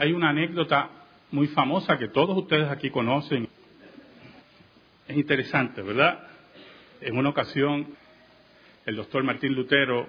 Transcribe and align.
Hay 0.00 0.14
una 0.14 0.30
anécdota 0.30 0.88
muy 1.30 1.48
famosa 1.48 1.98
que 1.98 2.08
todos 2.08 2.34
ustedes 2.34 2.70
aquí 2.70 2.88
conocen. 2.88 3.46
Es 5.06 5.14
interesante, 5.14 5.82
¿verdad? 5.82 6.26
En 7.02 7.18
una 7.18 7.28
ocasión, 7.28 7.86
el 8.86 8.96
doctor 8.96 9.22
Martín 9.24 9.52
Lutero 9.52 10.08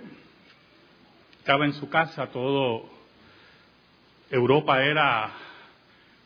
estaba 1.40 1.66
en 1.66 1.74
su 1.74 1.90
casa, 1.90 2.28
todo 2.28 2.90
Europa 4.30 4.82
era 4.82 5.30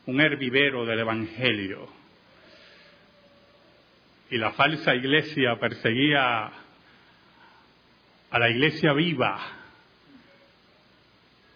un 0.06 0.22
herbivero 0.22 0.86
del 0.86 1.00
Evangelio. 1.00 1.88
Y 4.30 4.38
la 4.38 4.52
falsa 4.52 4.94
iglesia 4.94 5.56
perseguía 5.60 6.52
a 8.30 8.38
la 8.38 8.48
iglesia 8.48 8.94
viva, 8.94 9.40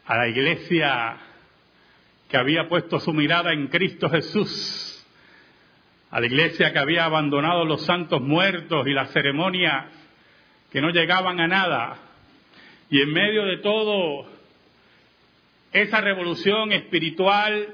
a 0.07 0.17
la 0.17 0.27
iglesia 0.27 1.28
que 2.29 2.37
había 2.37 2.69
puesto 2.69 2.99
su 2.99 3.11
mirada 3.11 3.53
en 3.53 3.67
Cristo 3.67 4.07
Jesús, 4.07 5.03
a 6.11 6.19
la 6.19 6.27
iglesia 6.27 6.71
que 6.71 6.79
había 6.79 7.05
abandonado 7.05 7.65
los 7.65 7.85
santos 7.85 8.21
muertos 8.21 8.87
y 8.87 8.93
las 8.93 9.11
ceremonias 9.11 9.85
que 10.71 10.79
no 10.79 10.91
llegaban 10.91 11.39
a 11.39 11.47
nada. 11.47 11.97
Y 12.91 13.01
en 13.01 13.11
medio 13.11 13.45
de 13.45 13.57
todo 13.57 14.29
esa 15.71 16.01
revolución 16.01 16.71
espiritual 16.71 17.69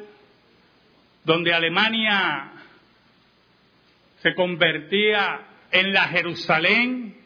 donde 1.26 1.54
Alemania 1.54 2.52
se 4.22 4.34
convertía 4.36 5.42
en 5.72 5.92
la 5.92 6.08
Jerusalén, 6.08 7.18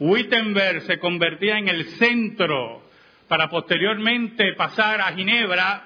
Wittenberg 0.00 0.82
se 0.82 0.98
convertía 0.98 1.58
en 1.58 1.68
el 1.68 1.86
centro 1.90 2.85
para 3.28 3.48
posteriormente 3.48 4.54
pasar 4.54 5.00
a 5.00 5.12
Ginebra, 5.12 5.84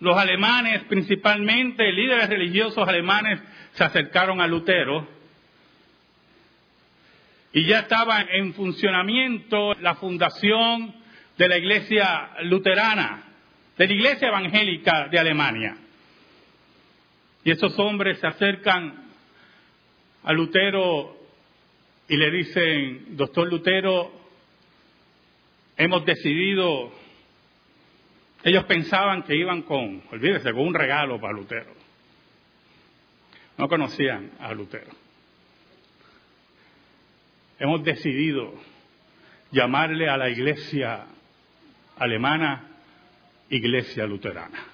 los 0.00 0.16
alemanes, 0.16 0.82
principalmente 0.84 1.90
líderes 1.90 2.28
religiosos 2.28 2.86
alemanes, 2.86 3.40
se 3.72 3.84
acercaron 3.84 4.40
a 4.40 4.46
Lutero 4.46 5.08
y 7.52 7.66
ya 7.66 7.80
estaba 7.80 8.20
en 8.20 8.52
funcionamiento 8.52 9.74
la 9.74 9.94
fundación 9.94 10.94
de 11.38 11.48
la 11.48 11.56
iglesia 11.56 12.30
luterana, 12.42 13.22
de 13.78 13.86
la 13.86 13.92
iglesia 13.94 14.28
evangélica 14.28 15.08
de 15.08 15.18
Alemania. 15.18 15.76
Y 17.44 17.50
esos 17.50 17.78
hombres 17.78 18.18
se 18.18 18.26
acercan 18.26 19.04
a 20.24 20.32
Lutero 20.32 21.16
y 22.08 22.16
le 22.16 22.30
dicen, 22.30 23.16
doctor 23.16 23.48
Lutero, 23.48 24.23
hemos 25.76 26.04
decidido, 26.04 26.92
ellos 28.42 28.64
pensaban 28.64 29.22
que 29.22 29.36
iban 29.36 29.62
con, 29.62 30.02
olvídese, 30.10 30.52
con 30.52 30.66
un 30.66 30.74
regalo 30.74 31.20
para 31.20 31.32
Lutero. 31.32 31.72
No 33.56 33.68
conocían 33.68 34.32
a 34.40 34.52
Lutero. 34.52 34.90
Hemos 37.58 37.84
decidido 37.84 38.52
llamarle 39.52 40.08
a 40.08 40.16
la 40.16 40.28
iglesia 40.28 41.06
alemana 41.96 42.74
iglesia 43.50 44.06
luterana. 44.06 44.64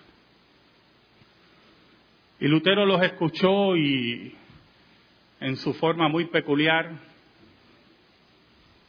Y 2.39 2.49
Lutero 2.49 2.87
los 2.87 3.03
escuchó 3.03 3.77
y 3.77 4.35
en 5.41 5.57
su 5.57 5.75
forma 5.75 6.09
muy 6.09 6.27
peculiar, 6.27 6.91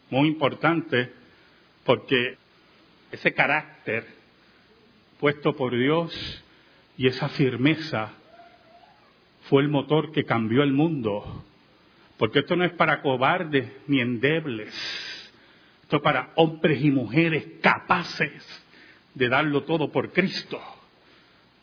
muy 0.09 0.30
importante, 0.30 1.12
porque 1.85 2.37
ese 3.11 3.33
carácter 3.33 4.05
puesto 5.19 5.55
por 5.55 5.77
Dios 5.77 6.43
y 6.97 7.07
esa 7.07 7.29
firmeza 7.29 8.11
fue 9.49 9.61
el 9.61 9.69
motor 9.69 10.11
que 10.11 10.25
cambió 10.25 10.64
el 10.64 10.71
mundo. 10.71 11.43
Porque 12.17 12.39
esto 12.39 12.55
no 12.55 12.64
es 12.64 12.73
para 12.73 13.02
cobardes 13.02 13.71
ni 13.87 13.99
endebles. 13.99 14.73
Esto 15.83 15.97
es 15.97 16.02
para 16.02 16.31
hombres 16.36 16.83
y 16.83 16.91
mujeres 16.91 17.45
capaces 17.61 18.31
de 19.14 19.30
darlo 19.30 19.64
todo 19.64 19.91
por 19.91 20.11
Cristo. 20.11 20.59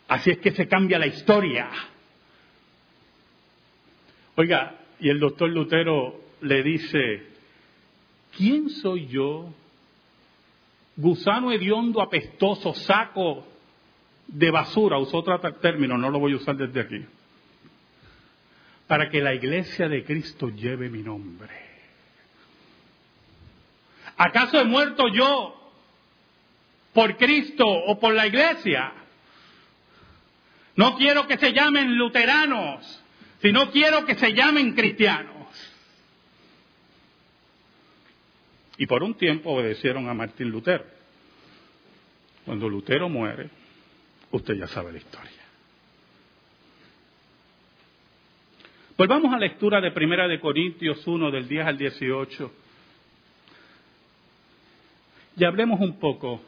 Así 0.09 0.31
es 0.31 0.39
que 0.39 0.53
se 0.53 0.69
cambia 0.69 0.99
la 0.99 1.07
historia. 1.07 1.69
Oiga, 4.37 4.77
y 5.01 5.09
el 5.09 5.21
doctor 5.21 5.51
Lutero 5.51 6.21
le 6.41 6.63
dice, 6.63 7.27
¿quién 8.37 8.71
soy 8.71 9.07
yo 9.07 9.53
gusano 10.99 11.53
hediondo, 11.53 12.03
apestoso, 12.03 12.75
saco 12.75 13.47
de 14.27 14.51
basura, 14.51 14.99
usó 14.99 15.19
otro 15.19 15.39
término, 15.55 15.97
no 15.97 16.11
lo 16.11 16.19
voy 16.19 16.33
a 16.33 16.37
usar 16.37 16.57
desde 16.57 16.81
aquí, 16.81 17.07
para 18.89 19.09
que 19.09 19.23
la 19.23 19.33
iglesia 19.33 19.89
de 19.89 20.05
Cristo 20.05 20.51
lleve 20.51 20.91
mi 20.91 21.03
nombre. 21.03 21.55
¿Acaso 24.17 24.61
he 24.61 24.65
muerto 24.65 25.07
yo 25.07 25.73
por 26.93 27.17
Cristo 27.17 27.65
o 27.65 28.01
por 28.01 28.13
la 28.15 28.27
iglesia? 28.27 28.93
No 30.75 30.97
quiero 30.97 31.29
que 31.29 31.39
se 31.39 31.53
llamen 31.53 31.97
luteranos, 31.97 33.05
sino 33.41 33.71
quiero 33.71 34.05
que 34.05 34.17
se 34.17 34.33
llamen 34.33 34.75
cristianos. 34.75 35.38
Y 38.79 38.87
por 38.87 39.03
un 39.03 39.15
tiempo 39.15 39.51
obedecieron 39.51 40.09
a 40.09 40.15
Martín 40.15 40.51
Lutero. 40.51 40.85
Cuando 42.47 42.69
Lutero 42.69 43.09
muere, 43.09 43.51
usted 44.31 44.55
ya 44.55 44.69
sabe 44.69 44.93
la 44.93 44.99
historia. 44.99 45.33
Volvamos 48.97 49.33
a 49.33 49.39
la 49.39 49.47
lectura 49.47 49.81
de 49.81 49.91
Primera 49.91 50.27
de 50.27 50.41
Corintios 50.41 51.07
1 51.07 51.31
del 51.31 51.47
10 51.47 51.67
al 51.67 51.79
18 51.79 52.53
y 55.37 55.45
hablemos 55.45 55.79
un 55.81 55.99
poco 56.01 56.41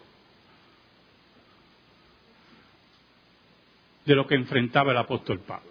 de 4.04 4.14
lo 4.16 4.26
que 4.26 4.34
enfrentaba 4.34 4.90
el 4.90 4.98
apóstol 4.98 5.38
Pablo. 5.40 5.70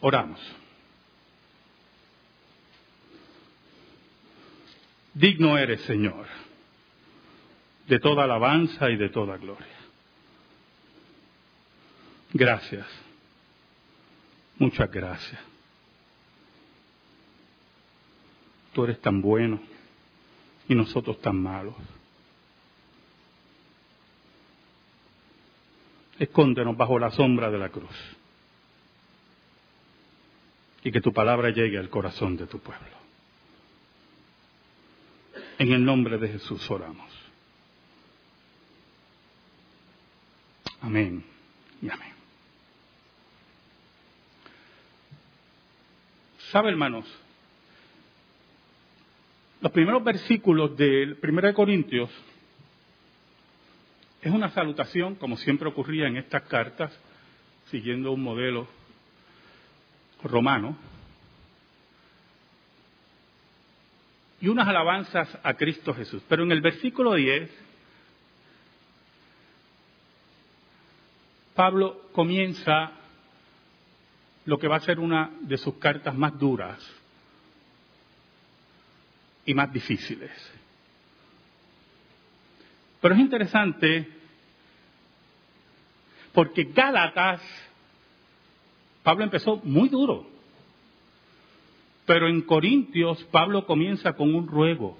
Oramos. 0.00 0.40
Digno 5.14 5.56
eres, 5.56 5.80
Señor, 5.82 6.26
de 7.86 8.00
toda 8.00 8.24
alabanza 8.24 8.90
y 8.90 8.96
de 8.96 9.08
toda 9.08 9.36
gloria. 9.36 9.66
Gracias. 12.32 12.86
Muchas 14.58 14.90
gracias. 14.90 15.40
Tú 18.72 18.84
eres 18.84 19.00
tan 19.00 19.20
bueno 19.20 19.60
y 20.68 20.74
nosotros 20.74 21.20
tan 21.20 21.40
malos. 21.40 21.76
Escóndenos 26.18 26.76
bajo 26.76 26.98
la 26.98 27.12
sombra 27.12 27.50
de 27.50 27.58
la 27.58 27.68
cruz 27.68 27.96
y 30.82 30.90
que 30.90 31.00
tu 31.00 31.12
palabra 31.12 31.50
llegue 31.50 31.78
al 31.78 31.88
corazón 31.88 32.36
de 32.36 32.46
tu 32.46 32.58
pueblo. 32.58 33.03
En 35.58 35.72
el 35.72 35.84
nombre 35.84 36.18
de 36.18 36.28
Jesús 36.28 36.68
oramos. 36.70 37.10
Amén 40.80 41.24
y 41.80 41.88
amén. 41.88 42.12
¿Sabe, 46.50 46.70
hermanos? 46.70 47.06
Los 49.60 49.72
primeros 49.72 50.04
versículos 50.04 50.76
del 50.76 51.18
1 51.22 51.54
Corintios 51.54 52.10
es 54.20 54.32
una 54.32 54.50
salutación, 54.50 55.14
como 55.14 55.36
siempre 55.36 55.68
ocurría 55.68 56.06
en 56.06 56.16
estas 56.16 56.42
cartas, 56.42 56.92
siguiendo 57.70 58.12
un 58.12 58.22
modelo 58.22 58.66
romano, 60.22 60.76
y 64.44 64.48
unas 64.48 64.68
alabanzas 64.68 65.38
a 65.42 65.54
Cristo 65.54 65.94
Jesús. 65.94 66.22
Pero 66.28 66.42
en 66.42 66.52
el 66.52 66.60
versículo 66.60 67.14
10, 67.14 67.50
Pablo 71.54 72.10
comienza 72.12 72.92
lo 74.44 74.58
que 74.58 74.68
va 74.68 74.76
a 74.76 74.80
ser 74.80 75.00
una 75.00 75.30
de 75.40 75.56
sus 75.56 75.76
cartas 75.76 76.14
más 76.14 76.38
duras 76.38 76.78
y 79.46 79.54
más 79.54 79.72
difíciles. 79.72 80.30
Pero 83.00 83.14
es 83.14 83.20
interesante 83.22 84.10
porque 86.34 86.64
Gálatas, 86.64 87.40
Pablo 89.02 89.24
empezó 89.24 89.56
muy 89.64 89.88
duro. 89.88 90.33
Pero 92.06 92.28
en 92.28 92.42
Corintios 92.42 93.22
Pablo 93.24 93.66
comienza 93.66 94.12
con 94.14 94.34
un 94.34 94.46
ruego. 94.46 94.98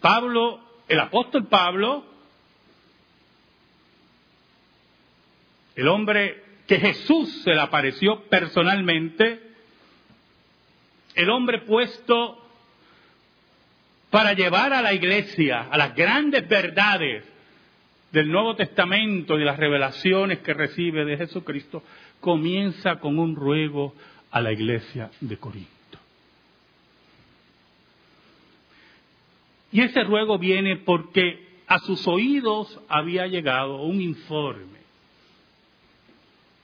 Pablo, 0.00 0.60
el 0.88 1.00
apóstol 1.00 1.46
Pablo, 1.46 2.04
el 5.74 5.88
hombre 5.88 6.42
que 6.66 6.78
Jesús 6.78 7.42
se 7.42 7.50
le 7.50 7.60
apareció 7.60 8.22
personalmente, 8.24 9.40
el 11.14 11.30
hombre 11.30 11.60
puesto 11.60 12.42
para 14.10 14.32
llevar 14.32 14.72
a 14.72 14.82
la 14.82 14.94
iglesia 14.94 15.68
a 15.70 15.76
las 15.76 15.94
grandes 15.94 16.46
verdades 16.48 17.24
del 18.12 18.30
Nuevo 18.30 18.56
Testamento 18.56 19.38
y 19.38 19.44
las 19.44 19.58
revelaciones 19.58 20.38
que 20.38 20.54
recibe 20.54 21.04
de 21.04 21.16
Jesucristo, 21.16 21.82
comienza 22.20 22.96
con 23.00 23.18
un 23.18 23.36
ruego 23.36 23.94
a 24.30 24.40
la 24.40 24.52
iglesia 24.52 25.10
de 25.20 25.36
Corinto. 25.36 25.70
Y 29.72 29.82
ese 29.82 30.02
ruego 30.04 30.38
viene 30.38 30.76
porque 30.76 31.46
a 31.66 31.78
sus 31.80 32.06
oídos 32.06 32.80
había 32.88 33.26
llegado 33.26 33.82
un 33.82 34.00
informe 34.00 34.76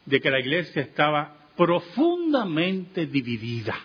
de 0.07 0.21
que 0.21 0.31
la 0.31 0.41
iglesia 0.41 0.83
estaba 0.83 1.37
profundamente 1.57 3.07
dividida. 3.07 3.77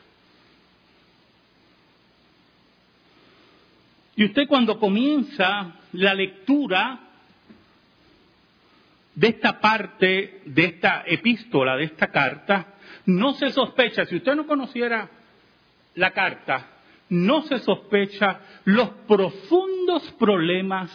Y 4.16 4.26
usted 4.26 4.48
cuando 4.48 4.80
comienza 4.80 5.76
la 5.94 6.14
lectura 6.14 7.07
de 9.18 9.30
esta 9.30 9.60
parte, 9.60 10.42
de 10.46 10.66
esta 10.66 11.04
epístola, 11.08 11.76
de 11.76 11.86
esta 11.86 12.12
carta, 12.12 12.76
no 13.08 13.34
se 13.34 13.50
sospecha, 13.50 14.06
si 14.06 14.18
usted 14.18 14.36
no 14.36 14.46
conociera 14.46 15.10
la 15.96 16.12
carta, 16.12 16.68
no 17.10 17.42
se 17.42 17.58
sospecha 17.58 18.42
los 18.66 18.90
profundos 19.08 20.04
problemas 20.20 20.92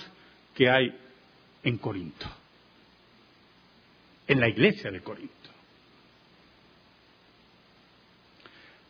que 0.55 0.71
hay 0.71 0.97
en 1.65 1.79
Corinto, 1.79 2.27
en 4.29 4.39
la 4.39 4.49
iglesia 4.49 4.93
de 4.93 5.01
Corinto. 5.01 5.35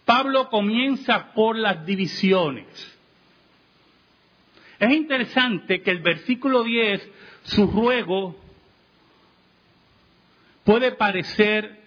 Pablo 0.05 0.51
comienza 0.51 1.33
por 1.33 1.57
las 1.57 1.87
divisiones. 1.87 2.67
Es 4.79 4.93
interesante 4.93 5.81
que 5.81 5.91
el 5.91 6.01
versículo 6.01 6.65
10, 6.65 7.09
su 7.45 7.67
ruego, 7.69 8.42
puede 10.65 10.93
parecer 10.93 11.81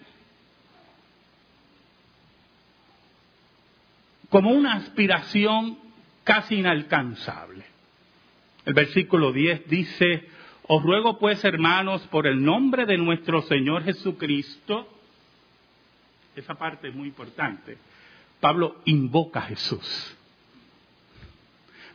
como 4.28 4.50
una 4.50 4.74
aspiración 4.74 5.78
casi 6.24 6.56
inalcanzable. 6.56 7.64
El 8.64 8.74
versículo 8.74 9.32
10 9.32 9.68
dice, 9.68 10.28
os 10.66 10.82
ruego 10.82 11.18
pues 11.18 11.44
hermanos 11.44 12.06
por 12.08 12.26
el 12.26 12.44
nombre 12.44 12.86
de 12.86 12.98
nuestro 12.98 13.42
Señor 13.42 13.84
Jesucristo, 13.84 14.88
esa 16.34 16.54
parte 16.54 16.88
es 16.88 16.94
muy 16.94 17.08
importante, 17.08 17.78
Pablo 18.40 18.82
invoca 18.84 19.40
a 19.40 19.42
Jesús 19.42 20.16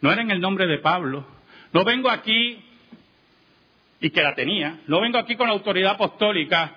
no 0.02 0.12
era 0.12 0.22
en 0.22 0.32
el 0.32 0.42
nombre 0.42 0.68
de 0.68 0.80
Pablo. 0.80 1.26
No 1.72 1.86
vengo 1.86 2.10
aquí 2.10 2.64
y 4.02 4.10
que 4.10 4.22
la 4.22 4.36
tenía. 4.36 4.82
No 4.88 5.00
vengo 5.00 5.20
aquí 5.20 5.36
con 5.36 5.48
autoridad 5.48 5.92
apostólica 5.92 6.76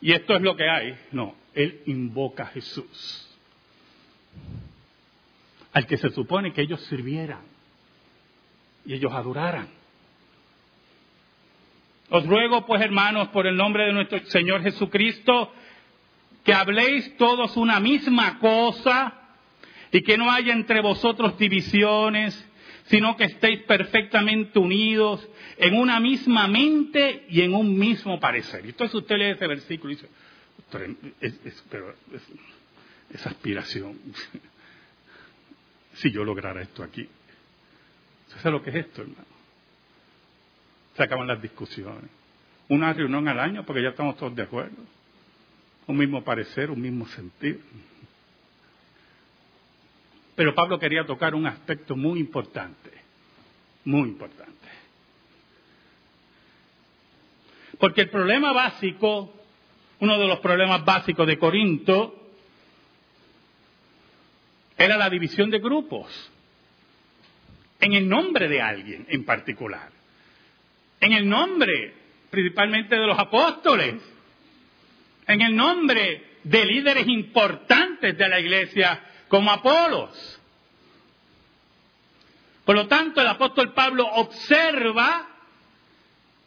y 0.00 0.12
esto 0.12 0.36
es 0.36 0.42
lo 0.42 0.56
que 0.56 0.68
hay. 0.68 0.96
No, 1.10 1.34
él 1.52 1.82
invoca 1.86 2.44
a 2.44 2.46
Jesús. 2.46 3.28
Al 5.72 5.86
que 5.86 5.96
se 5.96 6.10
supone 6.10 6.52
que 6.52 6.62
ellos 6.62 6.80
sirvieran 6.86 7.40
y 8.86 8.94
ellos 8.94 9.12
adoraran. 9.12 9.68
Os 12.10 12.26
ruego, 12.26 12.66
pues, 12.66 12.82
hermanos, 12.82 13.28
por 13.28 13.46
el 13.46 13.56
nombre 13.56 13.86
de 13.86 13.92
nuestro 13.92 14.18
Señor 14.26 14.62
Jesucristo, 14.62 15.52
que 16.44 16.52
habléis 16.52 17.16
todos 17.16 17.56
una 17.56 17.80
misma 17.80 18.38
cosa 18.38 19.14
y 19.90 20.02
que 20.02 20.18
no 20.18 20.30
haya 20.30 20.52
entre 20.52 20.82
vosotros 20.82 21.38
divisiones, 21.38 22.48
sino 22.86 23.16
que 23.16 23.24
estéis 23.24 23.62
perfectamente 23.62 24.58
unidos 24.58 25.26
en 25.56 25.74
una 25.78 26.00
misma 26.00 26.48
mente 26.48 27.26
y 27.28 27.42
en 27.42 27.54
un 27.54 27.78
mismo 27.78 28.18
parecer. 28.18 28.64
Y 28.64 28.70
entonces 28.70 28.94
usted 28.94 29.16
lee 29.16 29.30
ese 29.30 29.46
versículo 29.46 29.92
y 29.92 29.96
dice, 29.96 30.08
es, 31.20 31.64
pero 31.70 31.94
esa 33.12 33.30
aspiración, 33.30 33.98
si 35.94 36.10
yo 36.10 36.24
lograra 36.24 36.62
esto 36.62 36.82
aquí. 36.82 37.08
¿Sabes 38.28 38.44
lo 38.44 38.62
que 38.62 38.70
es 38.70 38.76
esto, 38.76 39.02
hermano? 39.02 39.26
Se 40.96 41.02
acaban 41.02 41.26
las 41.26 41.40
discusiones. 41.40 42.10
Una 42.68 42.92
reunión 42.92 43.28
al 43.28 43.38
año 43.38 43.64
porque 43.64 43.82
ya 43.82 43.90
estamos 43.90 44.16
todos 44.16 44.34
de 44.34 44.42
acuerdo. 44.42 44.76
Un 45.86 45.96
mismo 45.96 46.22
parecer, 46.22 46.70
un 46.70 46.80
mismo 46.80 47.06
sentir. 47.08 47.60
Pero 50.34 50.54
Pablo 50.54 50.78
quería 50.78 51.04
tocar 51.04 51.34
un 51.34 51.46
aspecto 51.46 51.94
muy 51.94 52.18
importante, 52.18 52.90
muy 53.84 54.08
importante. 54.08 54.52
Porque 57.78 58.02
el 58.02 58.10
problema 58.10 58.52
básico, 58.52 59.32
uno 60.00 60.18
de 60.18 60.26
los 60.26 60.38
problemas 60.40 60.84
básicos 60.84 61.26
de 61.26 61.38
Corinto, 61.38 62.30
era 64.76 64.96
la 64.96 65.10
división 65.10 65.50
de 65.50 65.58
grupos, 65.58 66.30
en 67.80 67.92
el 67.94 68.08
nombre 68.08 68.48
de 68.48 68.60
alguien 68.60 69.06
en 69.08 69.24
particular, 69.24 69.90
en 71.00 71.12
el 71.12 71.28
nombre 71.28 71.94
principalmente 72.30 72.96
de 72.96 73.06
los 73.06 73.18
apóstoles, 73.18 73.96
en 75.26 75.40
el 75.42 75.54
nombre 75.54 76.38
de 76.42 76.64
líderes 76.64 77.06
importantes 77.06 78.16
de 78.16 78.28
la 78.28 78.40
iglesia 78.40 79.00
como 79.32 79.50
Apolos. 79.50 80.38
Por 82.66 82.76
lo 82.76 82.86
tanto, 82.86 83.22
el 83.22 83.28
apóstol 83.28 83.72
Pablo 83.72 84.06
observa 84.06 85.26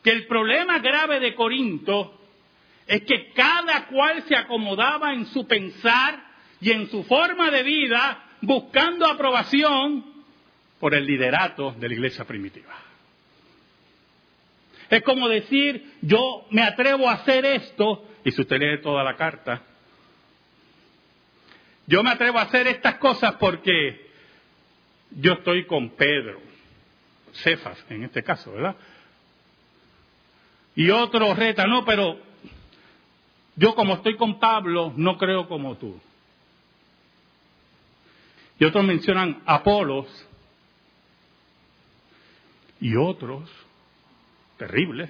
que 0.03 0.11
el 0.11 0.27
problema 0.27 0.77
grave 0.77 1.19
de 1.19 1.33
Corinto 1.33 2.21
es 2.85 3.01
que 3.05 3.31
cada 3.33 3.87
cual 3.87 4.23
se 4.27 4.35
acomodaba 4.35 5.15
en 5.15 5.25
su 5.25 5.47
pensar 5.47 6.23
y 6.61 6.69
en 6.73 6.87
su 6.91 7.03
forma 7.05 7.49
de 7.49 7.63
vida 7.63 8.23
buscando 8.41 9.07
aprobación 9.07 10.05
por 10.79 10.93
el 10.93 11.07
liderato 11.07 11.71
de 11.71 11.87
la 11.87 11.93
iglesia 11.95 12.23
primitiva. 12.25 12.75
Es 14.91 15.01
como 15.01 15.27
decir, 15.27 15.95
yo 16.03 16.45
me 16.51 16.61
atrevo 16.61 17.09
a 17.09 17.13
hacer 17.13 17.47
esto, 17.47 18.07
y 18.23 18.31
si 18.31 18.41
usted 18.41 18.59
lee 18.59 18.81
toda 18.83 19.03
la 19.03 19.15
carta, 19.15 19.63
yo 21.87 22.03
me 22.03 22.11
atrevo 22.11 22.39
a 22.39 22.43
hacer 22.43 22.67
estas 22.67 22.95
cosas 22.95 23.35
porque 23.35 24.09
yo 25.11 25.33
estoy 25.33 25.65
con 25.65 25.91
Pedro, 25.91 26.41
Cefas 27.33 27.83
en 27.89 28.03
este 28.03 28.23
caso, 28.23 28.51
¿verdad? 28.51 28.75
Y 30.75 30.89
otro 30.89 31.33
reta, 31.33 31.65
no, 31.67 31.85
pero 31.85 32.19
yo 33.55 33.75
como 33.75 33.95
estoy 33.95 34.17
con 34.17 34.39
Pablo, 34.39 34.93
no 34.95 35.17
creo 35.17 35.47
como 35.47 35.77
tú. 35.77 35.99
Y 38.59 38.65
otros 38.65 38.83
mencionan 38.83 39.41
Apolos 39.45 40.07
y 42.79 42.95
otros, 42.95 43.49
terribles, 44.57 45.09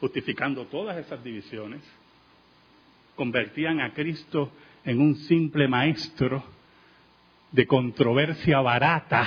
justificando 0.00 0.66
todas 0.66 0.96
esas 0.98 1.22
divisiones, 1.22 1.82
convertían 3.16 3.80
a 3.80 3.92
Cristo 3.92 4.50
en 4.50 4.69
un 4.86 5.16
simple 5.16 5.68
maestro 5.68 6.42
de 7.52 7.66
controversia 7.66 8.60
barata 8.60 9.26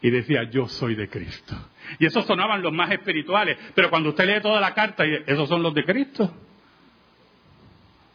y 0.00 0.10
decía, 0.10 0.44
yo 0.50 0.68
soy 0.68 0.94
de 0.94 1.08
Cristo. 1.08 1.56
Y 1.98 2.06
esos 2.06 2.26
sonaban 2.26 2.62
los 2.62 2.72
más 2.72 2.90
espirituales, 2.90 3.58
pero 3.74 3.90
cuando 3.90 4.10
usted 4.10 4.26
lee 4.26 4.42
toda 4.42 4.60
la 4.60 4.74
carta, 4.74 5.04
esos 5.04 5.48
son 5.48 5.62
los 5.62 5.74
de 5.74 5.84
Cristo. 5.84 6.32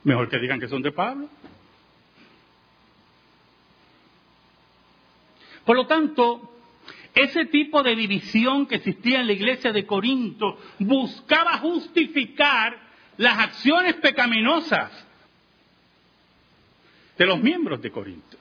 Mejor 0.04 0.30
que 0.30 0.40
digan 0.40 0.60
que 0.60 0.68
son 0.68 0.82
de 0.82 0.92
Pablo. 0.92 1.28
Por 5.66 5.76
lo 5.76 5.88
tanto, 5.88 6.60
ese 7.14 7.46
tipo 7.46 7.84
de 7.84 7.96
división 7.96 8.66
que 8.66 8.76
existía 8.76 9.20
en 9.20 9.28
la 9.28 9.34
iglesia 9.34 9.72
de 9.72 9.86
Corinto 9.86 10.60
buscaba 10.80 11.58
justificar 11.58 12.78
las 13.18 13.38
acciones 13.38 13.96
pecaminosas 13.96 15.08
de 17.20 17.26
los 17.26 17.40
miembros 17.42 17.82
de 17.82 17.92
Corinto. 17.92 18.38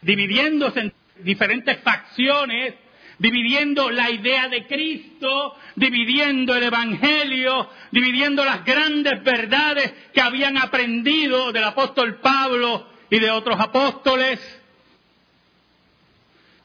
Dividiéndose 0.00 0.80
en 0.80 0.92
diferentes 1.18 1.80
facciones, 1.80 2.74
dividiendo 3.18 3.90
la 3.90 4.08
idea 4.08 4.48
de 4.48 4.64
Cristo, 4.68 5.56
dividiendo 5.74 6.54
el 6.54 6.62
Evangelio, 6.62 7.68
dividiendo 7.90 8.44
las 8.44 8.64
grandes 8.64 9.22
verdades 9.24 9.92
que 10.14 10.20
habían 10.20 10.56
aprendido 10.56 11.50
del 11.50 11.64
apóstol 11.64 12.20
Pablo 12.20 12.86
y 13.10 13.18
de 13.18 13.30
otros 13.32 13.58
apóstoles. 13.58 14.38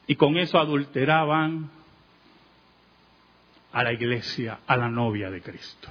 Y 0.06 0.14
con 0.14 0.36
eso 0.36 0.56
adulteraban 0.60 1.68
a 3.72 3.82
la 3.82 3.92
iglesia, 3.92 4.60
a 4.68 4.76
la 4.76 4.88
novia 4.88 5.30
de 5.30 5.42
Cristo. 5.42 5.90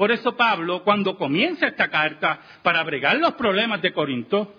Por 0.00 0.12
eso 0.12 0.34
Pablo, 0.34 0.82
cuando 0.82 1.18
comienza 1.18 1.66
esta 1.66 1.90
carta 1.90 2.40
para 2.62 2.82
bregar 2.84 3.18
los 3.18 3.34
problemas 3.34 3.82
de 3.82 3.92
Corinto, 3.92 4.50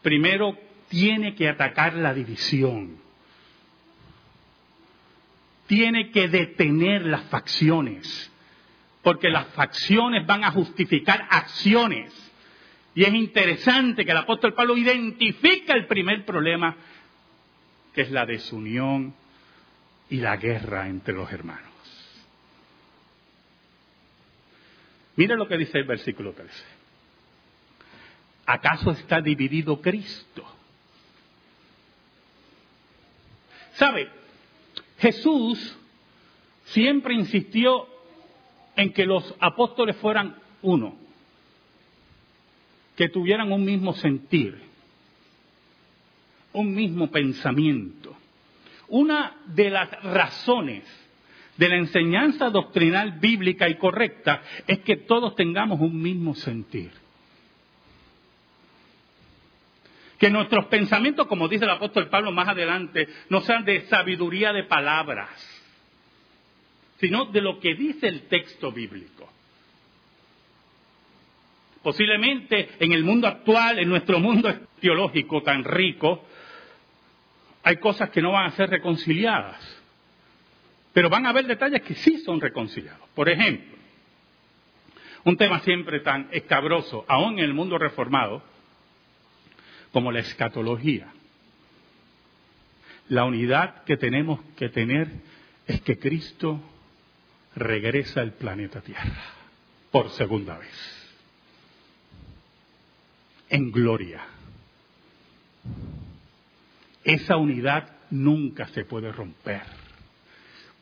primero 0.00 0.56
tiene 0.88 1.34
que 1.34 1.50
atacar 1.50 1.92
la 1.92 2.14
división. 2.14 2.96
Tiene 5.66 6.10
que 6.10 6.28
detener 6.28 7.04
las 7.04 7.24
facciones, 7.24 8.32
porque 9.02 9.28
las 9.28 9.48
facciones 9.48 10.26
van 10.26 10.42
a 10.44 10.50
justificar 10.50 11.26
acciones. 11.28 12.10
Y 12.94 13.04
es 13.04 13.12
interesante 13.12 14.02
que 14.02 14.12
el 14.12 14.16
apóstol 14.16 14.54
Pablo 14.54 14.78
identifica 14.78 15.74
el 15.74 15.86
primer 15.86 16.24
problema, 16.24 16.74
que 17.92 18.00
es 18.00 18.10
la 18.10 18.24
desunión 18.24 19.12
y 20.08 20.16
la 20.16 20.38
guerra 20.38 20.88
entre 20.88 21.12
los 21.12 21.30
hermanos. 21.30 21.67
Mire 25.18 25.34
lo 25.34 25.48
que 25.48 25.58
dice 25.58 25.78
el 25.78 25.84
versículo 25.84 26.32
13. 26.32 26.64
¿Acaso 28.46 28.92
está 28.92 29.20
dividido 29.20 29.80
Cristo? 29.80 30.44
¿Sabe? 33.72 34.08
Jesús 35.00 35.76
siempre 36.66 37.14
insistió 37.14 37.88
en 38.76 38.92
que 38.92 39.06
los 39.06 39.34
apóstoles 39.40 39.96
fueran 39.96 40.36
uno, 40.62 40.96
que 42.94 43.08
tuvieran 43.08 43.50
un 43.50 43.64
mismo 43.64 43.94
sentir, 43.94 44.56
un 46.52 46.72
mismo 46.72 47.10
pensamiento. 47.10 48.16
Una 48.86 49.36
de 49.46 49.68
las 49.70 49.90
razones 50.04 50.84
de 51.58 51.68
la 51.68 51.76
enseñanza 51.76 52.50
doctrinal 52.50 53.18
bíblica 53.18 53.68
y 53.68 53.74
correcta 53.74 54.42
es 54.66 54.78
que 54.78 54.96
todos 54.96 55.34
tengamos 55.34 55.80
un 55.80 56.00
mismo 56.00 56.34
sentir. 56.36 56.90
Que 60.18 60.30
nuestros 60.30 60.66
pensamientos, 60.66 61.26
como 61.26 61.48
dice 61.48 61.64
el 61.64 61.70
apóstol 61.70 62.08
Pablo 62.08 62.32
más 62.32 62.48
adelante, 62.48 63.08
no 63.28 63.40
sean 63.40 63.64
de 63.64 63.82
sabiduría 63.82 64.52
de 64.52 64.64
palabras, 64.64 65.28
sino 67.00 67.26
de 67.26 67.40
lo 67.40 67.58
que 67.58 67.74
dice 67.74 68.06
el 68.06 68.22
texto 68.28 68.72
bíblico. 68.72 69.28
Posiblemente 71.82 72.70
en 72.78 72.92
el 72.92 73.02
mundo 73.02 73.26
actual, 73.26 73.80
en 73.80 73.88
nuestro 73.88 74.20
mundo 74.20 74.52
teológico 74.80 75.42
tan 75.42 75.64
rico, 75.64 76.24
hay 77.64 77.76
cosas 77.78 78.10
que 78.10 78.22
no 78.22 78.32
van 78.32 78.46
a 78.46 78.52
ser 78.52 78.70
reconciliadas. 78.70 79.77
Pero 80.92 81.10
van 81.10 81.26
a 81.26 81.30
haber 81.30 81.46
detalles 81.46 81.82
que 81.82 81.94
sí 81.94 82.18
son 82.18 82.40
reconciliados. 82.40 83.08
Por 83.14 83.28
ejemplo, 83.28 83.76
un 85.24 85.36
tema 85.36 85.60
siempre 85.60 86.00
tan 86.00 86.28
escabroso, 86.32 87.04
aún 87.08 87.38
en 87.38 87.44
el 87.44 87.54
mundo 87.54 87.78
reformado, 87.78 88.42
como 89.92 90.12
la 90.12 90.20
escatología. 90.20 91.08
La 93.08 93.24
unidad 93.24 93.84
que 93.84 93.96
tenemos 93.96 94.40
que 94.56 94.68
tener 94.68 95.08
es 95.66 95.80
que 95.82 95.98
Cristo 95.98 96.60
regresa 97.54 98.20
al 98.20 98.32
planeta 98.32 98.80
Tierra 98.80 99.24
por 99.90 100.10
segunda 100.10 100.58
vez. 100.58 101.18
En 103.48 103.70
gloria. 103.70 104.20
Esa 107.02 107.36
unidad 107.36 107.96
nunca 108.10 108.68
se 108.68 108.84
puede 108.84 109.10
romper 109.10 109.62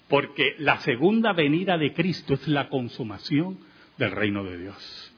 porque 0.08 0.54
la 0.58 0.80
segunda 0.80 1.32
venida 1.32 1.78
de 1.78 1.92
Cristo 1.92 2.34
es 2.34 2.46
la 2.46 2.68
consumación 2.68 3.58
del 3.98 4.12
reino 4.12 4.44
de 4.44 4.58
Dios. 4.58 5.12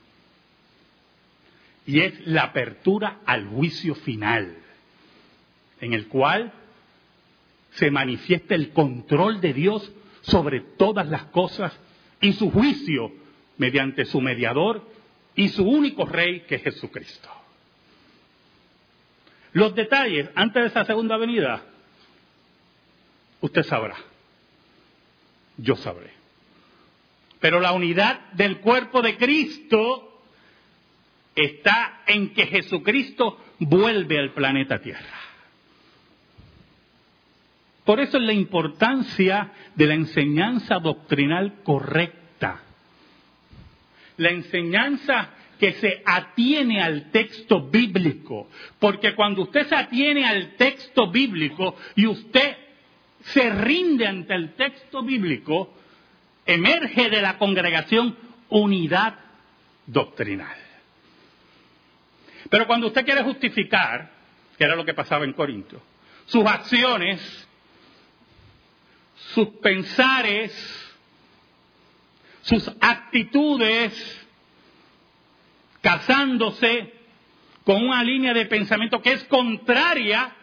Y 1.87 2.00
es 2.00 2.26
la 2.26 2.45
apertura 2.45 3.21
al 3.26 3.47
juicio 3.47 3.95
final, 3.95 4.57
en 5.80 5.92
el 5.92 6.09
cual 6.09 6.52
se 7.73 7.90
manifiesta 7.90 8.54
el 8.54 8.73
control 8.73 9.40
de 9.40 9.52
Dios 9.52 9.92
sobre 10.23 10.61
todas 10.61 11.07
las 11.09 11.25
cosas 11.26 11.78
y 12.21 12.33
su 12.33 12.50
juicio 12.50 13.12
mediante 13.59 14.04
su 14.04 14.21
mediador 14.21 14.83
y 15.35 15.49
su 15.49 15.64
único 15.64 16.04
rey 16.04 16.40
que 16.40 16.57
es 16.57 16.62
Jesucristo. 16.62 17.28
Los 19.52 19.75
detalles 19.75 20.30
antes 20.35 20.62
de 20.62 20.68
esa 20.68 20.85
segunda 20.85 21.16
venida, 21.16 21.64
usted 23.40 23.62
sabrá 23.62 23.97
yo 25.59 25.77
sabré. 25.77 26.11
Pero 27.41 27.61
la 27.61 27.73
unidad 27.73 28.31
del 28.33 28.59
cuerpo 28.59 29.03
de 29.03 29.17
Cristo 29.17 30.23
está 31.35 32.03
en 32.07 32.33
que 32.33 32.47
Jesucristo 32.47 33.38
vuelve 33.61 34.19
al 34.19 34.33
planeta 34.33 34.81
Tierra. 34.81 35.19
Por 37.85 38.00
eso 38.00 38.19
es 38.19 38.25
la 38.25 38.33
importancia 38.33 39.53
de 39.75 39.87
la 39.87 39.95
enseñanza 39.95 40.79
doctrinal 40.79 41.62
correcta. 41.62 42.61
La 44.19 44.31
enseñanza 44.31 45.31
que 45.59 45.73
se 45.73 46.03
atiene 46.05 46.83
al 46.83 47.11
texto 47.11 47.69
bíblico. 47.69 48.49
Porque 48.79 49.15
cuando 49.15 49.43
usted 49.43 49.67
se 49.69 49.75
atiene 49.75 50.27
al 50.27 50.57
texto 50.57 51.11
bíblico 51.11 51.77
y 51.97 52.07
usted 52.07 52.58
se 53.21 53.51
rinde 53.51 54.07
ante 54.07 54.35
el 54.35 54.55
texto 54.55 55.03
bíblico, 55.03 55.75
emerge 56.47 57.11
de 57.11 57.21
la 57.21 57.39
congregación 57.39 58.17
unidad 58.49 59.15
doctrinal. 59.87 60.57
Pero 62.49 62.67
cuando 62.67 62.87
usted 62.87 63.05
quiere 63.05 63.23
justificar, 63.23 64.11
que 64.57 64.65
era 64.65 64.77
lo 64.77 64.85
que 64.85 64.95
pasaba 64.95 65.25
en 65.25 65.33
Corinto, 65.33 65.83
sus 66.27 66.45
acciones, 66.47 67.49
sus 69.35 69.49
pensares, 69.61 70.53
sus 72.43 72.71
actitudes, 72.81 74.27
casándose 75.81 76.95
con 77.65 77.85
una 77.85 78.03
línea 78.03 78.33
de 78.33 78.47
pensamiento 78.47 79.03
que 79.03 79.13
es 79.13 79.25
contraria 79.25 80.35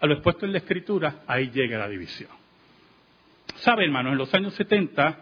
a 0.00 0.06
lo 0.06 0.14
expuesto 0.14 0.46
en 0.46 0.52
la 0.52 0.58
escritura, 0.58 1.22
ahí 1.26 1.50
llega 1.50 1.78
la 1.78 1.88
división. 1.88 2.30
¿Sabe, 3.56 3.84
hermano? 3.84 4.12
En 4.12 4.18
los 4.18 4.32
años 4.34 4.54
70, 4.54 5.18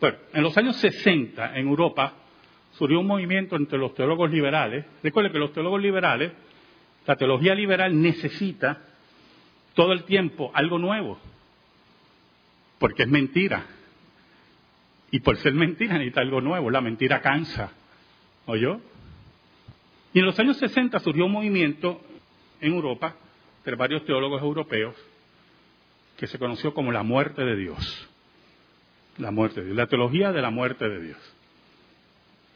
bueno, 0.00 0.18
en 0.32 0.42
los 0.42 0.56
años 0.56 0.76
60 0.76 1.58
en 1.58 1.68
Europa 1.68 2.14
surgió 2.72 3.00
un 3.00 3.06
movimiento 3.06 3.56
entre 3.56 3.78
los 3.78 3.94
teólogos 3.94 4.30
liberales. 4.30 4.86
Recuerde 5.02 5.32
que 5.32 5.38
los 5.38 5.52
teólogos 5.52 5.82
liberales, 5.82 6.32
la 7.06 7.16
teología 7.16 7.54
liberal 7.54 8.00
necesita 8.00 8.82
todo 9.74 9.92
el 9.92 10.04
tiempo 10.04 10.50
algo 10.54 10.78
nuevo, 10.78 11.18
porque 12.78 13.02
es 13.02 13.08
mentira. 13.08 13.66
Y 15.10 15.20
por 15.20 15.36
ser 15.38 15.54
mentira 15.54 15.94
necesita 15.94 16.20
algo 16.20 16.40
nuevo, 16.40 16.70
la 16.70 16.80
mentira 16.80 17.20
cansa. 17.20 17.72
¿Oyó? 18.46 18.80
Y 20.12 20.20
en 20.20 20.26
los 20.26 20.38
años 20.38 20.56
60 20.58 20.98
surgió 21.00 21.26
un 21.26 21.32
movimiento 21.32 22.00
en 22.60 22.72
Europa, 22.72 23.14
entre 23.58 23.76
varios 23.76 24.04
teólogos 24.04 24.42
europeos, 24.42 24.94
que 26.16 26.26
se 26.26 26.38
conoció 26.38 26.74
como 26.74 26.92
la 26.92 27.02
muerte 27.02 27.44
de 27.44 27.56
Dios. 27.56 28.08
La 29.18 29.30
muerte 29.30 29.60
de 29.60 29.66
Dios, 29.66 29.76
la 29.76 29.86
teología 29.86 30.32
de 30.32 30.42
la 30.42 30.50
muerte 30.50 30.88
de 30.88 31.00
Dios. 31.00 31.36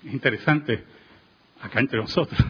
Es 0.04 0.12
interesante, 0.12 0.85
acá 1.61 1.80
entre 1.80 1.99
nosotros, 1.99 2.40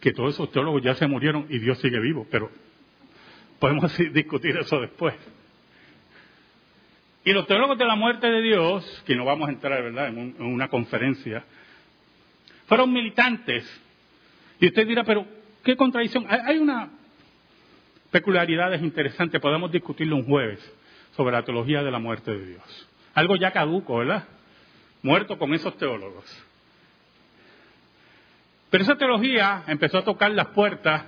que 0.00 0.12
todos 0.12 0.34
esos 0.34 0.50
teólogos 0.52 0.82
ya 0.82 0.94
se 0.94 1.06
murieron 1.06 1.46
y 1.48 1.58
Dios 1.58 1.78
sigue 1.78 1.98
vivo, 2.00 2.26
pero 2.30 2.50
podemos 3.58 3.96
discutir 4.12 4.56
eso 4.56 4.80
después. 4.80 5.14
Y 7.24 7.32
los 7.32 7.46
teólogos 7.48 7.76
de 7.76 7.86
la 7.86 7.96
muerte 7.96 8.28
de 8.28 8.40
Dios, 8.40 9.02
que 9.04 9.16
no 9.16 9.24
vamos 9.24 9.48
a 9.48 9.52
entrar, 9.52 9.82
¿verdad?, 9.82 10.08
en, 10.08 10.36
en 10.38 10.44
una 10.46 10.68
conferencia, 10.68 11.44
fueron 12.66 12.92
militantes 12.92 13.64
y 14.60 14.66
usted 14.66 14.86
dirá, 14.86 15.04
pero 15.04 15.26
¿qué 15.62 15.76
contradicción? 15.76 16.26
Hay 16.28 16.58
una 16.58 16.90
peculiaridad 18.10 18.72
interesante, 18.80 19.40
podemos 19.40 19.70
discutirlo 19.70 20.16
un 20.16 20.26
jueves 20.26 20.60
sobre 21.16 21.32
la 21.32 21.44
teología 21.44 21.82
de 21.82 21.90
la 21.90 21.98
muerte 21.98 22.30
de 22.30 22.46
Dios. 22.46 22.88
Algo 23.14 23.36
ya 23.36 23.50
caduco, 23.50 23.98
¿verdad? 23.98 24.26
Muerto 25.02 25.38
con 25.38 25.52
esos 25.54 25.76
teólogos. 25.76 26.24
Pero 28.70 28.84
esa 28.84 28.96
teología 28.96 29.64
empezó 29.66 29.98
a 29.98 30.04
tocar 30.04 30.30
las 30.32 30.48
puertas 30.48 31.04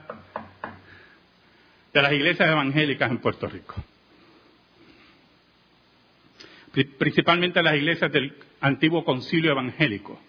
de 1.93 2.03
las 2.03 2.13
iglesias 2.13 2.49
evangélicas 2.49 3.11
en 3.11 3.19
Puerto 3.19 3.47
Rico. 3.47 3.75
Principalmente 6.99 7.63
las 7.63 7.75
iglesias 7.75 8.13
del 8.13 8.35
antiguo 8.61 9.05
concilio 9.05 9.53
evangélico 9.53 10.21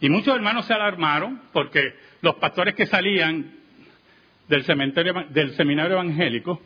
Y 0.00 0.08
muchos 0.08 0.34
hermanos 0.34 0.66
se 0.66 0.74
alarmaron 0.74 1.42
porque 1.52 1.94
los 2.20 2.36
pastores 2.36 2.74
que 2.74 2.86
salían 2.86 3.52
del, 4.48 4.64
cementerio, 4.64 5.26
del 5.30 5.54
seminario 5.56 5.94
evangélico, 5.94 6.60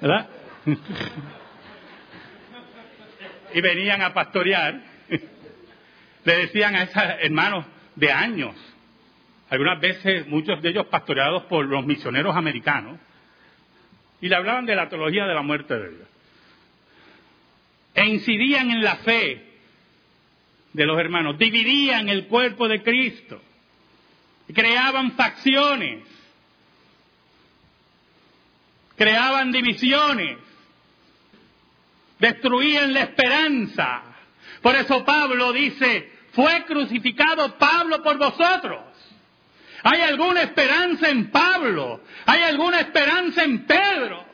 ¿verdad? 0.00 0.28
y 3.54 3.60
venían 3.60 4.02
a 4.02 4.12
pastorear, 4.12 4.80
le 6.24 6.36
decían 6.36 6.74
a 6.76 6.82
esos 6.82 7.02
hermanos 7.20 7.64
de 7.96 8.12
años, 8.12 8.54
algunas 9.48 9.80
veces 9.80 10.26
muchos 10.26 10.60
de 10.62 10.68
ellos 10.68 10.86
pastoreados 10.86 11.44
por 11.44 11.64
los 11.66 11.84
misioneros 11.86 12.36
americanos, 12.36 12.98
y 14.20 14.28
le 14.28 14.36
hablaban 14.36 14.66
de 14.66 14.76
la 14.76 14.88
teología 14.88 15.26
de 15.26 15.34
la 15.34 15.42
muerte 15.42 15.74
de 15.74 15.88
Dios. 15.88 16.08
E 17.94 18.06
incidían 18.06 18.70
en 18.70 18.82
la 18.82 18.96
fe 18.96 19.49
de 20.72 20.86
los 20.86 20.98
hermanos, 20.98 21.38
dividían 21.38 22.08
el 22.08 22.26
cuerpo 22.26 22.68
de 22.68 22.82
Cristo, 22.82 23.40
creaban 24.52 25.12
facciones, 25.12 26.04
creaban 28.96 29.50
divisiones, 29.50 30.38
destruían 32.18 32.92
la 32.92 33.00
esperanza. 33.02 34.02
Por 34.62 34.76
eso 34.76 35.04
Pablo 35.04 35.52
dice, 35.52 36.12
fue 36.32 36.64
crucificado 36.64 37.56
Pablo 37.58 38.02
por 38.02 38.18
vosotros. 38.18 38.80
¿Hay 39.82 40.02
alguna 40.02 40.42
esperanza 40.42 41.08
en 41.08 41.30
Pablo? 41.30 42.02
¿Hay 42.26 42.42
alguna 42.42 42.80
esperanza 42.80 43.42
en 43.42 43.64
Pedro? 43.64 44.24